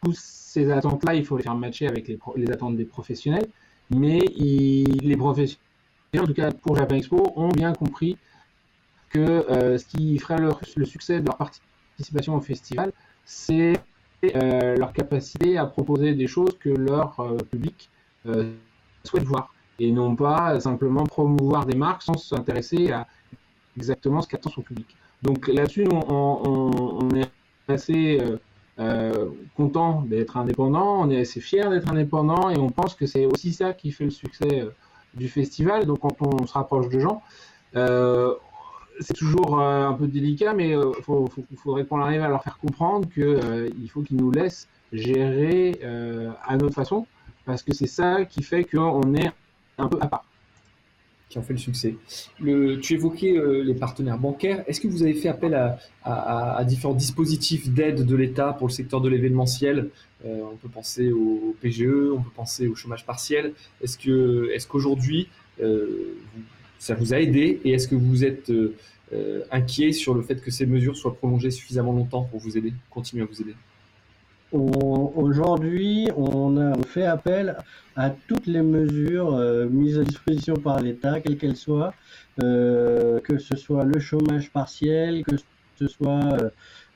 [0.02, 3.48] coup, ces attentes-là, il faut les faire matcher avec les, les attentes des professionnels.
[3.90, 5.58] Mais les professionnels,
[6.20, 8.18] en tout cas pour Japan Expo, ont bien compris
[9.10, 12.92] que euh, ce qui ferait le succès de leur participation au festival,
[13.26, 13.74] c'est
[14.24, 17.90] euh, leur capacité à proposer des choses que leur euh, public
[19.04, 23.08] souhaite voir et non pas simplement promouvoir des marques sans s'intéresser à
[23.78, 24.88] exactement ce qu'attend son public.
[25.24, 27.30] Donc là-dessus, on, est
[27.70, 28.20] assez
[29.56, 33.54] content d'être indépendant, on est assez fier d'être indépendant et on pense que c'est aussi
[33.54, 34.68] ça qui fait le succès
[35.14, 35.86] du festival.
[35.86, 37.24] Donc quand on se rapproche de gens,
[39.00, 42.58] c'est toujours euh, un peu délicat, mais il euh, faudrait qu'on arrive à leur faire
[42.58, 45.80] comprendre qu'il euh, faut qu'ils nous laissent gérer
[46.48, 47.06] à notre façon,
[47.46, 49.32] parce que c'est ça qui fait qu'on est
[49.78, 50.26] un peu à part.
[51.30, 51.96] Qui ont fait le succès.
[52.40, 54.64] Tu évoquais les partenaires bancaires.
[54.66, 55.54] Est-ce que vous avez fait appel
[56.04, 59.92] à, différents dispositifs d'aide de l'État pour le secteur de l'événementiel?
[60.26, 63.54] On peut penser au PGE, on peut penser au chômage partiel.
[63.84, 64.00] Est-ce
[64.52, 65.28] est-ce qu'aujourd'hui,
[66.80, 68.76] ça vous a aidé et est-ce que vous êtes euh,
[69.14, 72.74] euh, inquiet sur le fait que ces mesures soient prolongées suffisamment longtemps pour vous aider,
[72.90, 73.54] continuer à vous aider?
[74.52, 77.56] Aujourd'hui, on a fait appel
[77.96, 81.94] à toutes les mesures euh, mises à disposition par l'État, quelles qu'elles soient,
[82.38, 85.36] que ce soit le chômage partiel, que
[85.78, 86.52] ce soit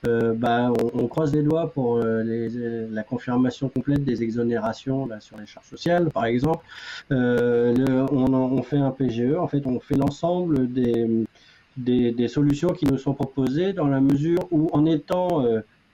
[0.05, 5.45] euh, bah, on, croise les doigts pour euh, la confirmation complète des exonérations sur les
[5.45, 6.65] charges sociales, par exemple.
[7.11, 13.13] Euh, on, fait un PGE, en fait, on fait l'ensemble des, solutions qui nous sont
[13.13, 15.45] proposées dans la mesure où, en étant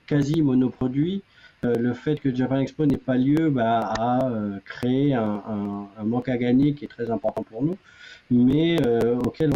[0.06, 1.22] quasi monoproduit,
[1.62, 4.30] le fait que Japan Expo n'ait pas lieu bah, a
[4.64, 7.76] créé un, manque à gagner qui est très important pour nous,
[8.30, 8.76] mais
[9.24, 9.52] auquel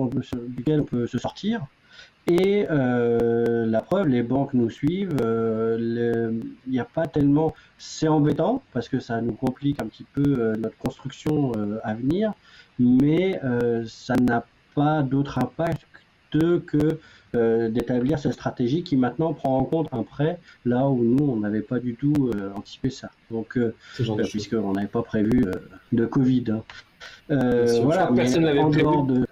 [0.48, 1.66] duquel on peut se sortir.
[2.26, 5.16] Et euh, la preuve, les banques nous suivent.
[5.22, 6.32] Euh,
[6.66, 7.54] il n'y a pas tellement.
[7.76, 11.52] C'est embêtant parce que ça nous complique un petit peu euh, notre construction
[11.82, 12.32] à venir,
[12.78, 13.40] mais
[13.86, 15.86] ça n'a pas d'autre impact
[16.66, 16.98] que
[17.68, 21.62] d'établir cette stratégie qui maintenant prend en compte un prêt là où nous on n'avait
[21.62, 23.10] pas du tout anticipé ça.
[23.30, 23.58] Donc,
[24.30, 25.44] puisqu'on n'avait pas prévu
[25.92, 26.44] de Covid.
[26.48, 26.62] Hein.
[27.82, 29.24] voilà, mais en dehors de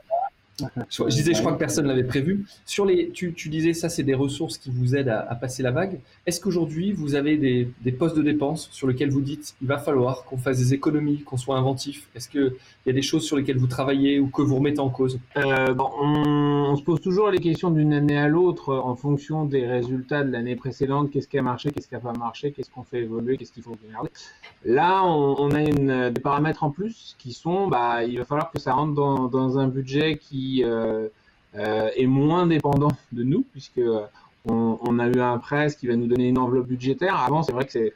[0.88, 2.44] je, disais, je crois que personne ne l'avait prévu.
[2.66, 5.98] Sur les, tu, disais, ça, c'est des ressources qui vous aident à, passer la vague.
[6.26, 10.24] Est-ce qu'aujourd'hui, vous avez des, postes de dépenses sur lesquels vous dites, il va falloir
[10.24, 12.08] qu'on fasse des économies, qu'on soit inventif?
[12.14, 12.54] Est-ce qu'il
[12.86, 15.18] y a des choses sur lesquelles vous travaillez ou que vous remettez en cause?
[15.36, 20.24] Euh, on, se pose toujours les questions d'une année à l'autre en fonction des résultats
[20.24, 21.10] de l'année précédente.
[21.10, 23.62] Qu'est-ce qui a marché, qu'est-ce qui n'a pas marché, qu'est-ce qu'on fait évoluer, qu'est-ce qu'il
[23.62, 24.10] faut garder.
[24.64, 28.60] Là, on, a une, des paramètres en plus qui sont, bah, il va falloir que
[28.60, 31.08] ça rentre dans, dans un budget qui euh,
[31.56, 34.02] euh, est moins dépendant de nous, puisque euh,
[34.44, 37.16] on, a eu un presse qui va nous donner une enveloppe budgétaire.
[37.16, 37.92] Avant, c'est vrai que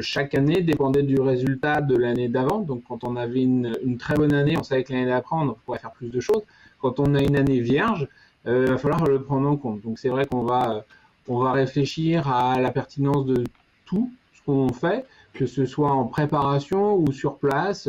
[0.00, 2.60] chaque année dépendait du résultat de l'année d'avant.
[2.60, 5.78] Donc, quand on avait une, très bonne année, on savait que l'année d'après, on pourrait
[5.78, 6.42] faire plus de choses.
[6.80, 8.08] Quand on a une année vierge,
[8.46, 9.80] il va falloir le prendre en compte.
[9.82, 10.84] Donc, c'est vrai qu'on va,
[11.28, 13.44] on va réfléchir à la pertinence de
[13.86, 17.88] tout ce qu'on fait que ce soit en préparation ou sur place.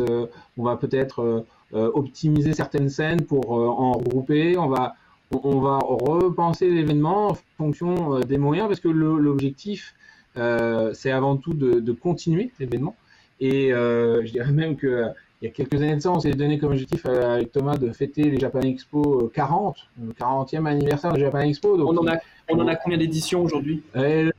[0.58, 1.44] on va peut-être
[1.74, 4.58] optimiser certaines scènes pour en regrouper.
[4.58, 4.96] On va,
[5.32, 9.96] on, va repenser l'événement en fonction des moyens parce que l'objectif,
[10.36, 12.96] c'est avant tout de, de continuer l'événement.
[13.40, 15.06] Et je dirais même que
[15.42, 17.76] il y a quelques années de ça, on s'est donné comme objectif euh, avec Thomas
[17.76, 21.80] de fêter les Japan Expo 40, euh, le 40e anniversaire de Japan Expo.
[21.80, 22.18] on, en a,
[22.50, 23.82] on en a combien d'éditions aujourd'hui?
[23.96, 24.34] Euh, Le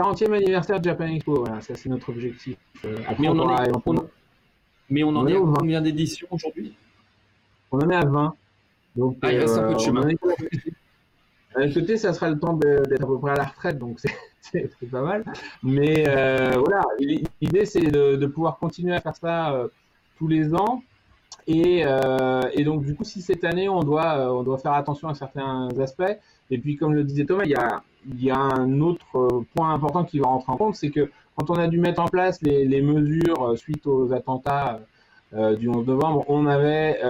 [0.00, 2.56] 40e anniversaire de Japan Expo, voilà, ça c'est notre objectif.
[3.18, 3.68] mais, on en est,
[4.90, 6.74] mais on en est à combien d'éditions aujourd'hui?
[7.70, 8.34] On en est à 20.
[8.96, 10.06] Donc, ah, il reste un peu de chemin.
[11.56, 14.00] D'un côté, ça sera le temps d'être à peu près à la retraite, donc
[14.40, 15.24] c'est pas mal.
[15.62, 16.82] Mais voilà,
[17.40, 19.68] l'idée c'est de, de, pouvoir continuer à faire ça
[20.16, 20.82] tous les ans.
[21.48, 25.08] Euh, et, donc, du coup, si cette année, on doit, euh, on doit faire attention
[25.08, 26.18] à certains aspects,
[26.50, 29.46] et puis, comme le disait Thomas, il y a, il y a un autre euh,
[29.54, 32.08] point important qui va rentrer en compte, c'est que quand on a dû mettre en
[32.08, 34.80] place les, mesures suite aux attentats
[35.58, 37.00] du 11 novembre, on avait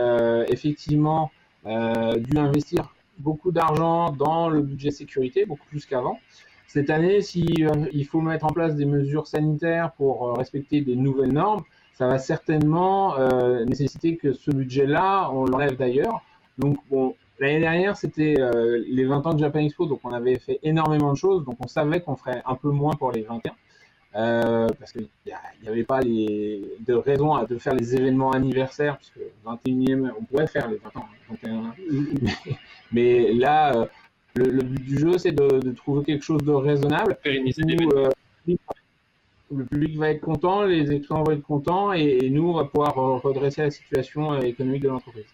[0.48, 1.30] effectivement
[1.66, 6.18] dû investir beaucoup d'argent dans le budget sécurité, beaucoup plus qu'avant.
[6.66, 11.32] Cette année, s'il il faut mettre en place des mesures sanitaires pour respecter des nouvelles
[11.32, 11.62] normes,
[11.94, 16.22] ça va certainement euh, nécessiter que ce budget-là, on l'enlève d'ailleurs.
[16.58, 16.78] Donc,
[17.38, 21.12] l'année dernière, c'était euh, les 20 ans de Japan Expo, donc on avait fait énormément
[21.12, 23.52] de choses, donc on savait qu'on ferait un peu moins pour les 21.
[24.16, 29.18] Euh, parce qu'il n'y avait pas les, de raison de faire les événements anniversaires, puisque
[29.44, 31.74] 21e, on pourrait faire les 20 ans, 21,
[32.22, 32.32] mais,
[32.92, 33.88] mais, là,
[34.36, 37.18] le, but du jeu, c'est de, trouver quelque chose de raisonnable.
[37.22, 37.62] Pérenniser
[39.54, 42.94] le public va être content, les étudiants vont être contents et, nous, on va pouvoir
[42.94, 45.26] redresser la situation euh, économique de l'entreprise.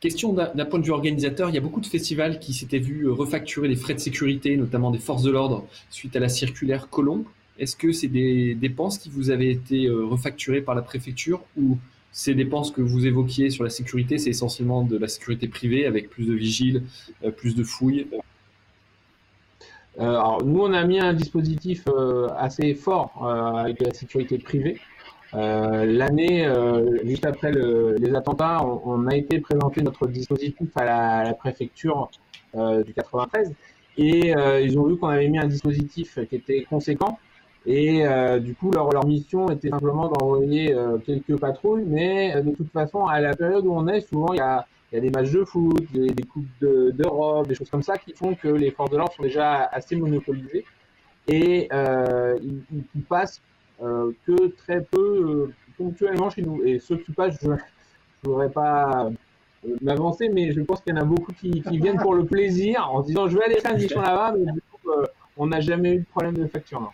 [0.00, 3.06] Question d'un point de vue organisateur, il y a beaucoup de festivals qui s'étaient vus
[3.06, 6.88] euh, refacturer les frais de sécurité, notamment des forces de l'ordre, suite à la circulaire
[6.88, 7.24] Colomb.
[7.62, 11.78] Est-ce que c'est des dépenses qui vous avaient été euh, refacturées par la préfecture ou
[12.10, 16.10] ces dépenses que vous évoquiez sur la sécurité, c'est essentiellement de la sécurité privée avec
[16.10, 16.82] plus de vigiles,
[17.38, 18.06] plus de fouilles
[19.98, 24.38] euh, alors, nous, on a mis un dispositif euh, assez fort euh, avec la sécurité
[24.38, 24.78] privée.
[25.34, 26.46] L'année,
[27.06, 30.84] juste après les attentats, on, a été présenter notre dispositif à
[31.24, 32.10] la, préfecture
[32.54, 33.50] du 93
[33.96, 37.18] et ils ont vu qu'on avait mis un dispositif qui était conséquent
[37.64, 38.04] et
[38.40, 43.20] du coup leur, leur mission était simplement d'envoyer quelques patrouilles mais de toute façon à
[43.20, 45.80] la période où on est souvent il y a y a des matchs de foot,
[45.92, 49.12] des, des coupes d'Europe, des choses comme ça qui font que les forces de l'ordre
[49.12, 50.64] sont déjà assez monopolisées
[51.28, 52.38] et euh,
[52.94, 53.40] ils, passent
[53.82, 56.62] euh, que très peu euh, ponctuellement chez nous.
[56.64, 57.56] Et ceux qui passent, je ne
[58.24, 59.10] voudrais pas
[59.64, 62.24] euh, m'avancer, mais je pense qu'il y en a beaucoup qui, qui, viennent pour le
[62.24, 65.06] plaisir en disant je vais aller faire une édition là-bas, mais du coup, euh,
[65.36, 66.92] on n'a jamais eu de problème de facture.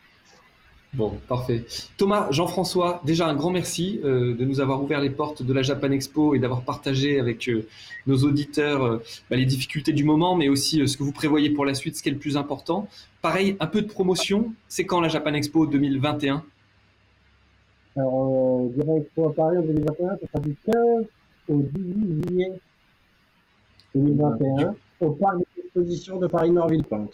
[0.94, 1.64] Bon, parfait.
[1.98, 5.60] Thomas, Jean-François, déjà un grand merci euh, de nous avoir ouvert les portes de la
[5.60, 7.66] Japan Expo et d'avoir partagé avec euh,
[8.06, 11.66] nos auditeurs euh, bah, les difficultés du moment, mais aussi ce que vous prévoyez pour
[11.66, 12.88] la suite, ce qui est le plus important.
[13.20, 14.54] Pareil, un peu de promotion.
[14.68, 16.42] C'est quand la Japan Expo 2021
[17.96, 20.76] Alors, Japan Expo à Paris en 2021, ça sera du 15
[21.50, 22.52] au 18 juillet
[23.94, 27.12] 2021 au parc d'exposition de Paris-Nord-Villepinte.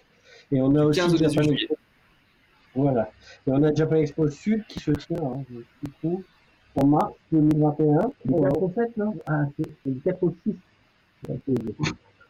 [0.53, 1.75] Et on a aussi Japan Expo
[2.75, 3.11] voilà.
[3.47, 6.23] Et on a Japan Expo Sud qui se tient hein, du coup,
[6.77, 8.11] en mars 2021.
[8.25, 9.15] Le 4 au 7, non?
[9.27, 10.55] Ah, c'est le 4 au 6.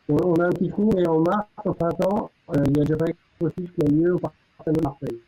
[0.09, 3.07] On a un petit trou et en mars, au printemps, euh, il y a Japan
[3.07, 4.35] Expo Sud qui a lieu au parc
[4.67, 5.21] de Marseille.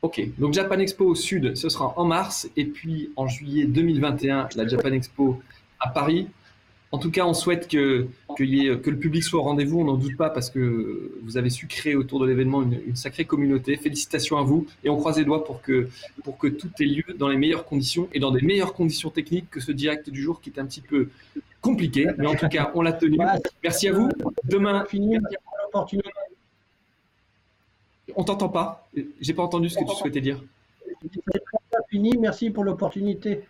[0.00, 4.66] Ok, donc Japan Expo Sud, ce sera en mars, et puis en juillet 2021, la
[4.66, 5.40] Japan Expo
[5.80, 6.28] à Paris.
[6.90, 9.96] En tout cas, on souhaite que, que, que le public soit au rendez-vous, on n'en
[9.96, 13.76] doute pas, parce que vous avez su créer autour de l'événement une, sacrée communauté.
[13.76, 15.88] Félicitations à vous, et on croise les doigts pour que,
[16.24, 19.50] pour que tout ait lieu dans les meilleures conditions et dans des meilleures conditions techniques
[19.50, 21.10] que ce direct du jour qui est un petit peu
[21.60, 22.06] compliqué.
[22.16, 23.18] Mais en tout cas, on l'a tenu.
[23.62, 24.08] Merci à vous.
[24.44, 24.86] Demain.
[28.16, 28.88] On t'entend pas.
[29.20, 30.42] J'ai pas entendu ce que tu souhaitais dire.
[31.90, 32.16] Fini.
[32.18, 33.42] Merci pour l'opportunité.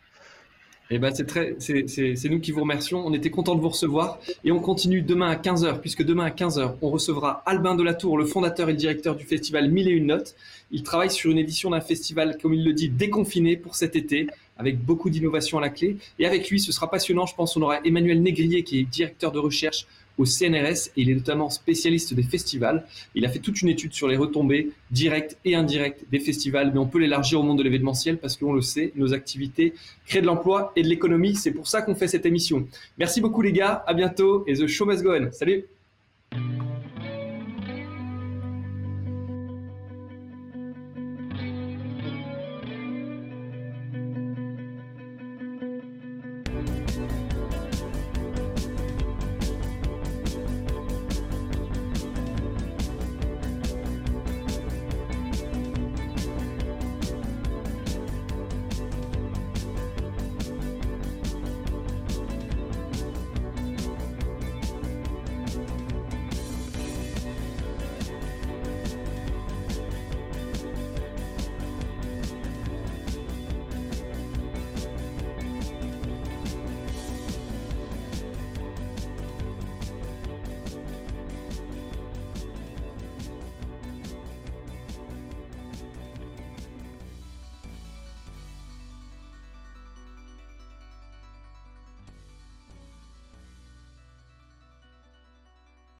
[0.90, 3.06] Eh ben, c'est très, c'est nous qui vous remercions.
[3.06, 6.30] On était content de vous recevoir et on continue demain à 15h, puisque demain à
[6.30, 10.06] 15h, on recevra Albin Delatour, le fondateur et le directeur du festival Mille et une
[10.06, 10.34] notes.
[10.70, 14.28] Il travaille sur une édition d'un festival, comme il le dit, déconfiné pour cet été,
[14.56, 15.98] avec beaucoup d'innovation à la clé.
[16.18, 17.26] Et avec lui, ce sera passionnant.
[17.26, 19.86] Je pense on aura Emmanuel Négrier, qui est directeur de recherche
[20.18, 22.84] au CNRS et il est notamment spécialiste des festivals.
[23.14, 26.78] Il a fait toute une étude sur les retombées directes et indirectes des festivals, mais
[26.78, 29.74] on peut l'élargir au monde de l'événementiel parce qu'on le sait, nos activités
[30.06, 31.34] créent de l'emploi et de l'économie.
[31.34, 32.66] C'est pour ça qu'on fait cette émission.
[32.98, 35.32] Merci beaucoup les gars, à bientôt et The Show Must Go On.
[35.32, 35.64] Salut